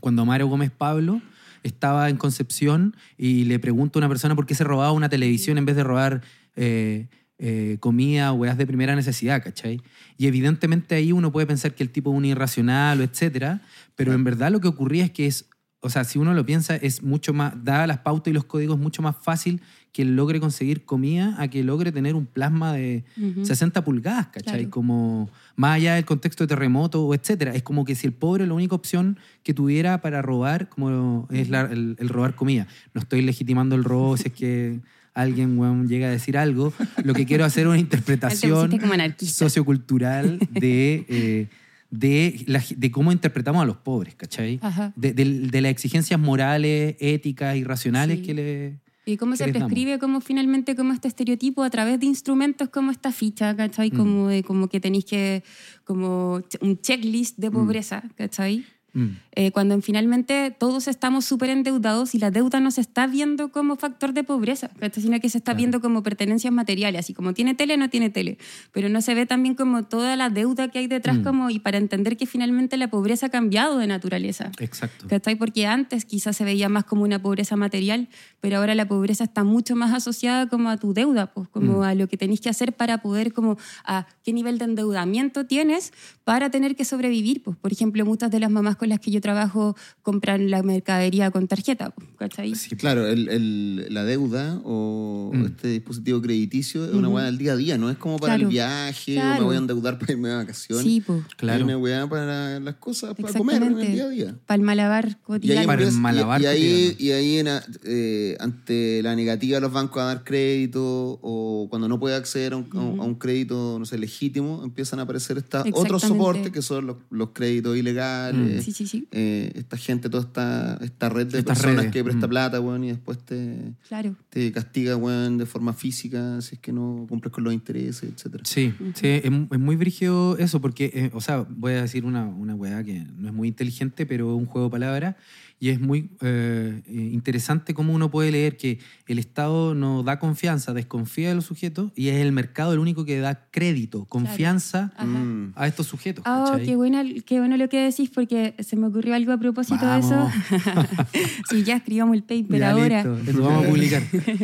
[0.00, 1.20] cuando Mario Gómez Pablo
[1.62, 5.58] estaba en Concepción y le pregunta a una persona por qué se robaba una televisión
[5.58, 6.22] en vez de robar
[6.56, 7.08] eh,
[7.38, 9.80] eh, comida o weas de primera necesidad, ¿cachai?
[10.18, 13.62] Y evidentemente ahí uno puede pensar que el tipo es un irracional o etcétera,
[13.96, 15.46] pero en verdad lo que ocurría es que es,
[15.82, 18.78] o sea, si uno lo piensa, es mucho más, dadas las pautas y los códigos,
[18.78, 19.60] mucho más fácil
[19.92, 23.44] que logre conseguir comida a que logre tener un plasma de Ujú.
[23.44, 24.54] 60 pulgadas, ¿cachai?
[24.58, 24.70] Claro.
[24.70, 27.54] Como más allá del contexto de terremoto o etcétera.
[27.54, 31.48] Es como que si el pobre la única opción que tuviera para robar, como es
[31.48, 32.66] la- el, el robar comida.
[32.94, 34.80] No estoy legitimando el robo si es que
[35.12, 35.58] alguien
[35.88, 36.72] llega a decir algo.
[37.02, 38.70] Lo que quiero hacer es una interpretación
[39.18, 41.48] sociocultural de, eh,
[41.90, 44.60] de, la- de cómo interpretamos a los pobres, ¿cachai?
[44.96, 48.24] De, de- de las exigencias morales, éticas y racionales Sí.
[48.26, 48.78] que le...
[49.06, 53.10] Y cómo se prescribe como finalmente como este estereotipo a través de instrumentos como esta
[53.10, 53.56] ficha, Mm.
[53.56, 53.90] ¿cachai?
[53.90, 55.42] Como, de, como que tenéis que,
[55.84, 58.64] como un checklist de pobreza, ¿cachai?
[58.92, 59.06] Mm.
[59.32, 63.76] Eh, cuando finalmente todos estamos súper endeudados y la deuda no se está viendo como
[63.76, 67.76] factor de pobreza, sino que se está viendo como pertenencias materiales, así como tiene tele,
[67.76, 68.38] no tiene tele,
[68.72, 71.22] pero no se ve también como toda la deuda que hay detrás Mm.
[71.24, 74.50] como, y para entender que finalmente la pobreza ha cambiado de naturaleza.
[74.58, 75.06] Exacto.
[75.08, 75.36] ¿Cachai?
[75.36, 78.08] Porque antes quizás se veía más como una pobreza material,
[78.40, 81.82] pero ahora la pobreza está mucho más asociada como a tu deuda, pues, como Mm.
[81.82, 85.92] a lo que tenés que hacer para poder, como a qué nivel de endeudamiento tienes
[86.24, 87.42] para tener que sobrevivir.
[87.42, 87.56] Pues.
[87.56, 91.46] Por ejemplo, muchas de las mamás con las que yo trabajo compran la mercadería con
[91.46, 92.54] tarjeta, ¿cachai?
[92.54, 95.44] Sí, Claro, el, el- la deuda o Mm.
[95.44, 97.16] este dispositivo crediticio es una Ujú.
[97.18, 99.44] weá del día a día, no es como para Claro, el viaje o me claro.
[99.44, 100.84] voy a endeudar para irme de vacaciones.
[100.84, 101.22] Sí, pues.
[101.36, 101.58] Claro.
[101.58, 104.34] Es una weá para las cosas, para comer en el día a día.
[104.46, 105.66] Para el malabar Y ahí, cotidiano.
[105.66, 106.58] Para el empieza- y- malabar y, ahí,
[106.88, 106.96] cotidiano.
[107.00, 107.48] y ahí en
[107.84, 110.82] eh, ante la negativa de los bancos a dar crédito
[111.22, 114.98] o cuando no puede acceder a un, un- a un crédito no sé, legítimo, empiezan
[115.00, 118.64] a aparecer estos otros soportes que son los, los créditos ilegales.
[118.64, 119.08] Sí, sí, sí.
[119.12, 122.30] eh, esta gente, toda esta, esta red de Estas personas redes, que presta mm.
[122.30, 124.16] plata, weón, y después te, Claro.
[124.28, 128.44] te castiga, weón, de forma física si es que no cumples con los intereses, etcétera.
[128.46, 132.24] Sí, sí, es, es muy brígido eso, porque, eh, o sea, voy a decir una,
[132.26, 135.16] una weá que no es muy inteligente, pero es un juego de palabras,
[135.62, 140.18] y es muy eh, eh, interesante cómo uno puede leer que el Estado no da
[140.18, 144.90] confianza, desconfía de los sujetos, y es el mercado el único que da crédito, confianza
[144.96, 145.04] Ajá.
[145.04, 145.52] Mm.
[145.56, 146.24] a estos sujetos.
[146.24, 146.64] ¿cachai?
[146.64, 150.08] qué, buena, qué bueno lo que decís, porque se me ocurrió algo a propósito Vamos.
[150.10, 150.30] de eso.
[151.50, 153.04] sí, ya escribamos el paper Ya, ahora.
[153.04, 154.02] listo, Lo vamos a publicar.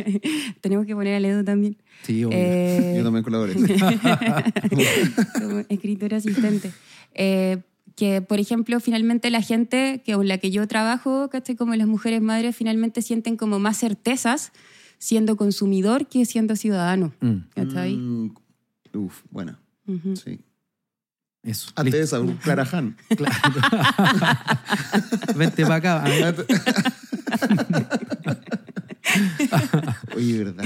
[0.61, 1.77] Tenemos que poner a Ledo también.
[2.03, 2.37] Sí, obvio.
[2.39, 3.53] Eh, Yo también colaboré.
[5.39, 6.71] como escritor asistente.
[7.13, 7.57] Eh,
[7.95, 11.55] que, por ejemplo, finalmente la gente que, con la que yo trabajo, ¿cachai?
[11.55, 14.51] como las mujeres madres, finalmente sienten como más certezas
[14.99, 17.13] siendo consumidor que siendo ciudadano.
[17.21, 17.95] Mm, ¿cachai?
[17.95, 18.35] Mm,
[18.93, 19.59] uf, buena.
[19.87, 20.15] Ujú.
[20.15, 20.39] Sí.
[21.49, 21.69] Eso.
[21.75, 22.95] Antes de esa, Clara Han.
[23.15, 23.35] Claro.
[25.35, 26.03] Vente para acá.
[30.15, 30.65] Oye, ¿verdad?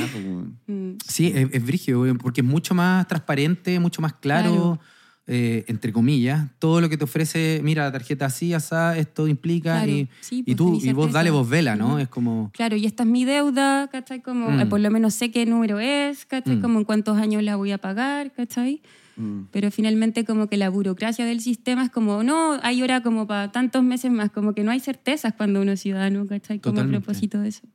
[0.68, 4.80] Mm, Sí, es, es brígido, porque es mucho más transparente, mucho más claro, Claro.
[5.28, 9.76] eh, entre comillas, todo lo que te ofrece, mira, la tarjeta así, asá, esto implica,
[9.78, 11.90] Claro, y, sí, y pues, tú, tenés y vos dale, vos vela, ¿no?
[11.90, 11.98] Ujú.
[12.00, 14.22] Es como, Claro, y esta es mi deuda, ¿cachai?
[14.22, 14.60] Como, Mm.
[14.62, 16.58] eh, por lo menos sé qué número es, ¿cachai?
[16.58, 16.62] Mm.
[16.62, 18.82] Como en cuántos años la voy a pagar, ¿cachai?
[19.16, 19.44] Mm.
[19.52, 23.52] Pero finalmente como que la burocracia del sistema es como, no, hay hora como para
[23.52, 26.60] tantos meses más, como que no hay certezas cuando uno es ciudadano, ¿cachai?
[26.60, 26.98] Como Totalmente.
[26.98, 27.68] a propósito de eso.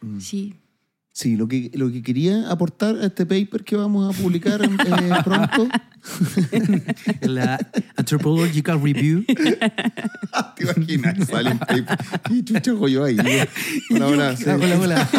[0.00, 0.18] Mm.
[0.20, 0.54] Sí.
[1.14, 4.68] Sí, lo que, lo que quería aportar a este paper que vamos a publicar eh,
[5.24, 5.68] pronto.
[7.20, 7.58] la
[7.96, 9.22] Anthropological Review.
[10.56, 11.28] ¿Te imaginas?
[11.28, 11.98] Sale un paper.
[12.24, 13.18] ¿Qué chucha hago yo ahí?
[13.90, 15.10] Hola, hola, hola, hola.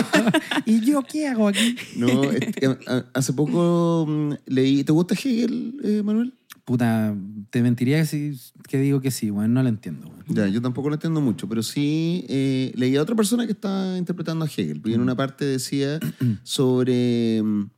[0.66, 1.76] ¿Y yo qué hago aquí?
[1.96, 2.76] No, este,
[3.14, 4.84] hace poco mm, leí.
[4.84, 6.34] ¿Te gusta Hegel, eh, Manuel?
[6.66, 7.14] Puta,
[7.50, 8.38] te mentiría que, sí,
[8.70, 10.08] que digo que sí, bueno, no lo entiendo.
[10.08, 10.22] güey.
[10.30, 13.98] Ya, yo tampoco lo entiendo mucho, pero sí eh, leí a otra persona que está
[13.98, 14.82] interpretando a Hegel.
[14.86, 16.00] Y en una parte decía
[16.44, 17.70] sobre mm,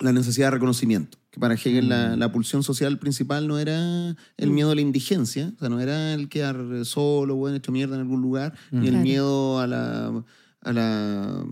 [0.00, 1.16] la necesidad de reconocimiento.
[1.30, 4.54] Que para Hegel la, la pulsión social principal no era el Mm.
[4.54, 8.00] miedo a la indigencia, o sea, no era el quedar solo, bueno, hecho mierda en
[8.00, 9.02] algún lugar, ni el Claro.
[9.04, 10.24] miedo a la,
[10.62, 11.44] a la,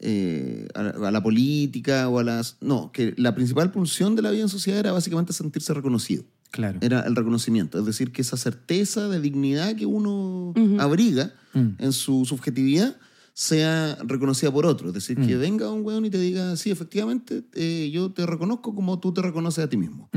[0.00, 2.56] eh, a la, a la política o a las...
[2.60, 6.78] No, que la principal pulsión de la vida en sociedad era básicamente sentirse reconocido Claro.
[6.80, 7.78] era el reconocimiento.
[7.78, 11.76] Es decir, que esa certeza de dignidad que uno abriga Mm.
[11.78, 12.96] en su subjetividad
[13.32, 14.88] sea reconocida por otro.
[14.88, 15.40] Es decir, que Mm.
[15.40, 19.20] venga un weón y te diga, sí, efectivamente, eh, yo te reconozco como tú te
[19.22, 20.08] reconoces a ti mismo.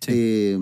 [0.00, 0.08] Sí.
[0.08, 0.58] Eh,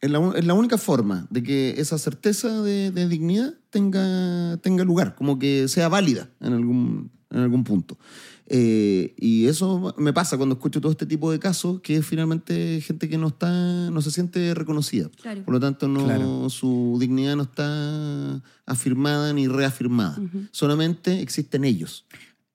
[0.00, 4.84] es, la, es la única forma de que esa certeza de, de dignidad tenga, tenga
[4.84, 7.96] lugar, como que sea válida en algún, en algún punto.
[8.48, 12.80] Eh, y eso me pasa cuando escucho todo este tipo de casos, que es finalmente
[12.80, 15.08] gente que no está, no se siente reconocida.
[15.20, 15.42] Claro.
[15.44, 16.48] Por lo tanto, no, Claro.
[16.48, 20.16] su dignidad no está afirmada ni reafirmada.
[20.52, 22.06] Solamente existen ellos.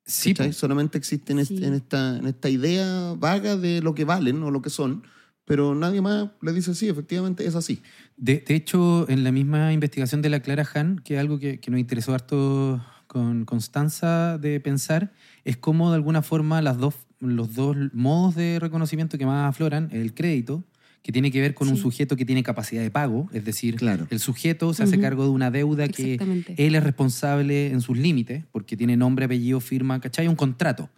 [0.05, 0.33] sí.
[0.53, 1.63] Solamente existen en, Sí.
[1.63, 5.03] en esta, en esta idea vaga de lo que valen o lo que son,
[5.45, 7.81] pero nadie más le dice sí, efectivamente es así.
[8.17, 11.59] De, de hecho, en la misma investigación de la Clara Han, que es algo que,
[11.59, 15.11] que nos interesó harto con Constanza de pensar,
[15.43, 19.89] es cómo de alguna forma las dos, los dos modos de reconocimiento que más afloran,
[19.91, 20.63] el crédito,
[21.03, 24.07] que tiene que ver con un sujeto que tiene capacidad de pago, es decir, Claro.
[24.09, 26.17] el sujeto se hace cargo de una deuda que
[26.55, 30.29] él es responsable en sus límites, porque tiene nombre, apellido, firma, ¿cachai?
[30.29, 30.89] Un contrato.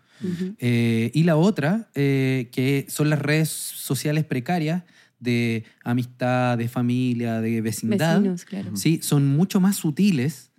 [0.59, 4.83] Eh, y la otra, eh, que son las redes sociales precarias
[5.19, 8.75] de amistad, de familia, de vecindad, Vecinos, claro.
[8.75, 8.99] ¿sí?
[9.01, 10.51] son mucho más sutiles,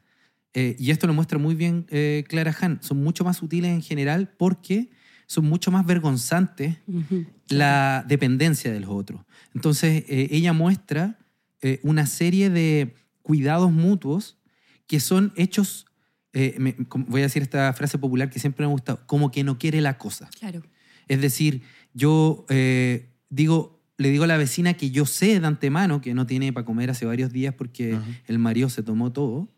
[0.55, 3.82] eh, y esto lo muestra muy bien eh, Clara Han, son mucho más sutiles en
[3.82, 4.90] general porque
[5.26, 7.26] son mucho más vergonzantes Ujú.
[7.48, 9.22] la dependencia de los otros.
[9.55, 11.18] Entonces, eh, ella muestra
[11.62, 14.38] eh, una serie de cuidados mutuos
[14.86, 15.86] que son hechos,
[16.34, 16.76] eh, me-
[17.09, 19.80] voy a decir esta frase popular que siempre me ha gustado, como que no quiere
[19.80, 20.28] la cosa.
[20.38, 20.62] Claro.
[21.09, 21.62] Es decir,
[21.94, 26.26] yo eh, digo, le digo a la vecina que yo sé de antemano que no
[26.26, 28.05] tiene para comer hace varios días porque Ajá.
[28.26, 29.48] el marido se tomó todo.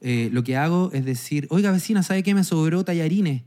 [0.00, 3.42] Eh, lo que hago es decir, oiga vecina, ¿sabe qué me sobró tallarines?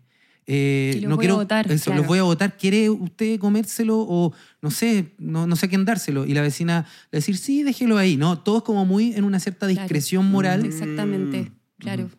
[0.45, 1.99] Eh, los no voy a quiero, botar, eso, claro.
[2.01, 2.57] los voy a votar.
[2.57, 6.25] ¿Quiere usted comérselo o no sé, no, no sé a quién dárselo?
[6.25, 8.17] Y la vecina le decir, sí, déjelo ahí.
[8.17, 9.79] No, todo es como muy en una cierta Claro.
[9.81, 11.51] discreción moral, Exactamente, Mm.
[11.79, 12.09] claro.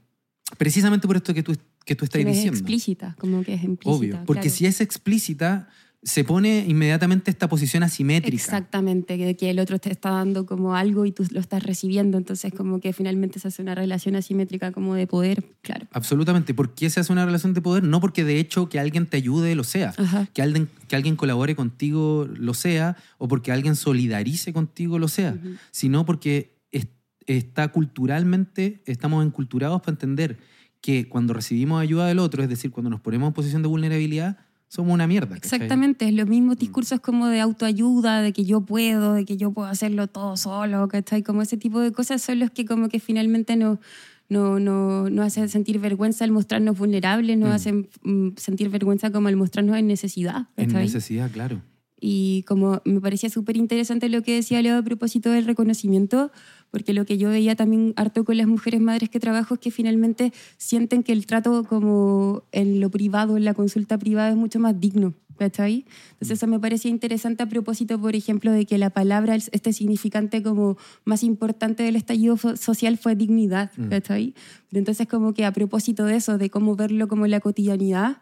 [0.59, 1.55] precisamente por esto que tú,
[1.85, 2.59] que tú estás Que no es diciendo.
[2.59, 3.91] explícita, como que es implícita.
[3.97, 4.57] Obvio, porque claro.
[4.57, 5.68] si es explícita,
[6.05, 8.37] se pone inmediatamente esta posición asimétrica.
[8.37, 12.19] Exactamente, que, que el otro te está dando como algo y tú lo estás recibiendo,
[12.19, 15.87] entonces como que finalmente se hace una relación asimétrica como de poder, claro.
[15.93, 16.53] Absolutamente.
[16.53, 17.85] ¿Por qué se hace una relación de poder?
[17.85, 20.29] No porque de hecho que alguien te ayude lo sea, Ajá.
[20.35, 25.39] que alguien, que alguien colabore contigo lo sea, o porque alguien solidarice contigo lo sea,
[25.71, 26.89] sino porque es-
[27.27, 30.37] está culturalmente, estamos enculturados para entender
[30.83, 34.37] que cuando recibimos ayuda del otro, es decir, cuando nos ponemos en posición de vulnerabilidad,
[34.75, 35.35] somos una mierda.
[35.37, 35.57] ¿cachai?
[35.57, 39.68] Exactamente, los mismos discursos como de autoayuda, de que yo puedo, de que yo puedo
[39.68, 41.22] hacerlo todo solo, ¿cachai?
[41.22, 43.79] Como ese tipo de cosas son los que como que finalmente nos
[44.31, 47.53] no, no, no hacen sentir vergüenza al mostrarnos vulnerables, nos Mm.
[47.53, 51.61] hacen mm, sentir vergüenza como al mostrarnos en necesidad, En necesidad, claro.
[52.01, 56.33] Y como me parecía súper interesante lo que decía Leo a propósito del reconocimiento,
[56.75, 59.70] porque lo que yo veía también harto con las mujeres madres que trabajo es que
[59.70, 64.59] finalmente sienten que el trato como en lo privado, en la consulta privada es mucho
[64.59, 65.14] más digno.
[65.39, 65.85] ¿Cachai?
[66.12, 70.43] Entonces eso me parecía interesante a propósito, por ejemplo, de que la palabra, este significante
[70.43, 73.89] como más importante del estallido social fue dignidad, mm.
[73.89, 74.35] ¿cachai?
[74.68, 78.18] Pero entonces como que a propósito de eso, de cómo verlo como la cotidianidad,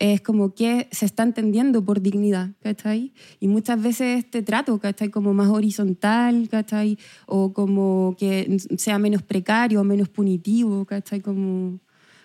[0.00, 3.12] es como que se está entendiendo por dignidad, ¿cachai?
[3.40, 5.10] Y muchas veces este trato, ¿cachai?
[5.10, 6.98] Como más horizontal, ¿cachai?
[7.26, 11.20] O como que sea menos precario, menos punitivo, ¿cachai?
[11.20, 11.80] Como,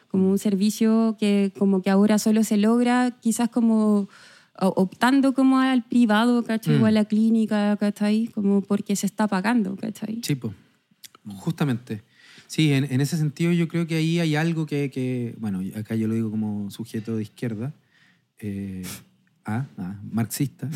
[0.08, 4.08] como un servicio que como que ahora solo se logra quizás como
[4.56, 6.76] optando como al privado, ¿cachai?
[6.76, 6.94] O a mm.
[6.94, 8.28] la clínica, ¿cachai?
[8.28, 10.22] Como porque se está pagando, ¿cachai?
[10.24, 10.54] Sí, pues,
[11.38, 12.04] justamente.
[12.54, 16.14] Sí, en, ese sentido yo creo que ahí hay algo que, bueno, acá yo lo
[16.14, 17.74] digo como sujeto de izquierda,
[18.38, 18.84] eh,
[19.44, 20.70] ah, ah, marxista,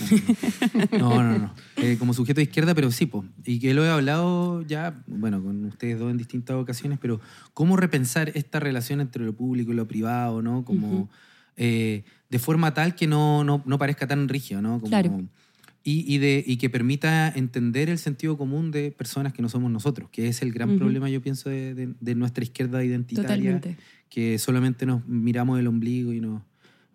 [0.99, 3.91] no, no, no, eh, como sujeto de izquierda, pero sí, pues, y que lo he
[3.91, 7.21] hablado ya, bueno, con ustedes dos en distintas ocasiones, pero
[7.53, 10.65] cómo repensar esta relación entre lo público y lo privado, ¿no?
[10.65, 11.11] Como
[11.57, 14.79] eh, de forma tal que no, no, no parezca tan rígido, ¿no?
[14.79, 15.27] Como, claro
[15.89, 20.09] y, de, y, que permita entender el sentido común de personas que no somos nosotros,
[20.11, 23.61] que es el gran problema, yo pienso, de, de, nuestra izquierda identitaria,
[24.09, 26.41] que solamente nos miramos el ombligo y nos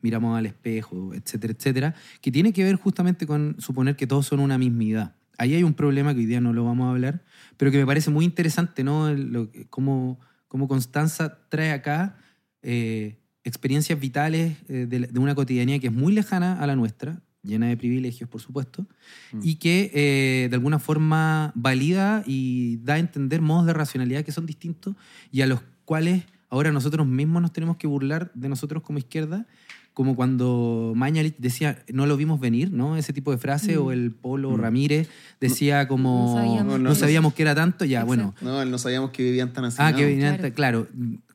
[0.02, 4.40] miramos al espejo, etcétera, etcétera, que tiene que ver justamente con suponer que todos son
[4.40, 5.14] una mismidad.
[5.38, 7.24] Ahí hay un problema que hoy día no lo vamos a hablar,
[7.56, 9.10] pero que me parece muy interesante, ¿no?
[9.14, 12.18] Lo, cómo, cómo Constanza trae acá
[12.60, 17.22] eh, experiencias vitales eh, de, de, una cotidianía que es muy lejana a la nuestra,
[17.42, 18.86] llena de privilegios, por supuesto,
[19.32, 19.40] mm.
[19.42, 24.32] y que eh, de alguna forma valida y da a entender modos de racionalidad que
[24.32, 24.94] son distintos
[25.30, 29.46] y a los cuales ahora nosotros mismos nos tenemos que burlar de nosotros como izquierda,
[29.94, 32.96] como cuando Mañalich decía, no lo vimos venir, ¿no?
[32.96, 33.92] Ese tipo de frase, o mm.
[33.92, 34.60] el Polo mm.
[34.60, 35.08] Ramírez
[35.40, 36.34] decía como,
[36.78, 38.34] no sabíamos, que era tanto, ya, bueno.
[38.40, 39.76] No, no sabíamos que vivían tan así.
[39.80, 40.86] Ah, que vivían, claro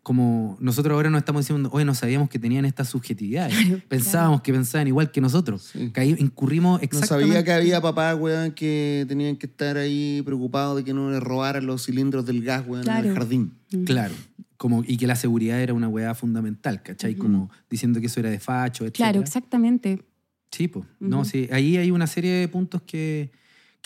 [0.08, 3.54] como nosotros ahora nos estamos diciendo, oye, no sabíamos que tenían estas subjetividades.
[3.90, 5.74] Pensábamos que pensaban igual que nosotros.
[5.76, 7.26] incurrimos exactamente.
[7.26, 11.12] No sabía que había papás, weón, que tenían que estar ahí preocupados de que no
[11.12, 13.54] les robaran los cilindros del gas, weón, en el jardín.
[13.86, 14.14] Claro.
[14.56, 17.16] Como, y que la seguridad era una weá fundamental, ¿cachai?
[17.16, 18.96] Como diciendo que eso era de facho, etc.
[18.96, 20.06] Claro, exactamente.
[20.52, 20.86] Sí, pues.
[21.02, 21.50] No, sí.
[21.52, 23.32] Ahí hay una serie de puntos que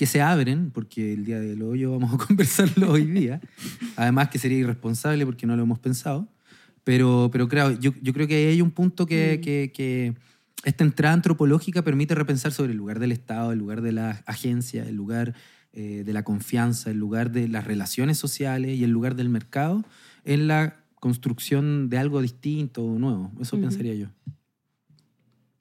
[0.02, 3.40] que se abren, porque el día del hoyo vamos a conversarlo hoy día.
[3.96, 6.28] Además que sería irresponsable porque no lo hemos pensado.
[6.84, 9.44] Pero, pero claro, yo, yo creo que hay un punto que, mm.
[9.44, 10.16] que, que,
[10.64, 14.84] esta entrada antropológica permite repensar sobre el lugar del Estado, el lugar de la agencia,
[14.90, 15.36] el lugar
[15.72, 19.86] eh, de la confianza, el lugar de las relaciones sociales y el lugar del mercado
[20.26, 23.32] en la construcción de algo distinto o nuevo.
[23.40, 24.08] Eso pensaría yo.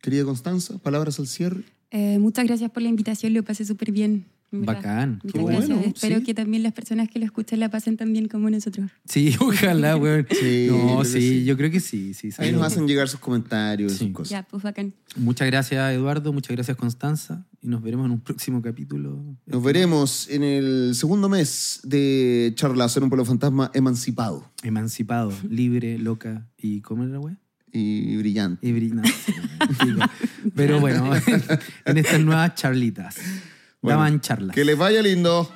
[0.01, 1.62] Querida Constanza, palabras al cierre.
[1.91, 4.26] Eh, muchas gracias por la invitación, lo pasé súper bien.
[4.53, 5.20] Bacán.
[5.32, 5.80] Qué bueno.
[5.84, 8.91] Espero que también las personas que lo escuchen la pasen tan bien como nosotros.
[9.05, 10.26] Sí, ojalá, güey.
[10.28, 12.14] Sí, no, sí, yo creo que sí.
[12.14, 14.30] sí Ahí nos hacen llegar sus comentarios, sus cosas.
[14.30, 14.93] Ya, pues bacán.
[15.16, 16.32] Muchas gracias, Eduardo.
[16.32, 17.47] Muchas gracias, Constanza.
[17.61, 19.22] Y nos veremos en un próximo capítulo.
[19.47, 24.51] Nos veremos en el segundo mes de Charla, ser un pueblo fantasma emancipado.
[24.62, 27.36] Emancipado, libre, loca y ¿cómo era, güey?
[27.72, 28.66] Y brillante.
[28.66, 29.10] Y brillante.
[30.54, 31.10] Pero bueno,
[31.84, 33.16] en, estas nuevas charlitas.
[33.82, 34.54] daban charlas.
[34.54, 35.52] Que les vaya lindo.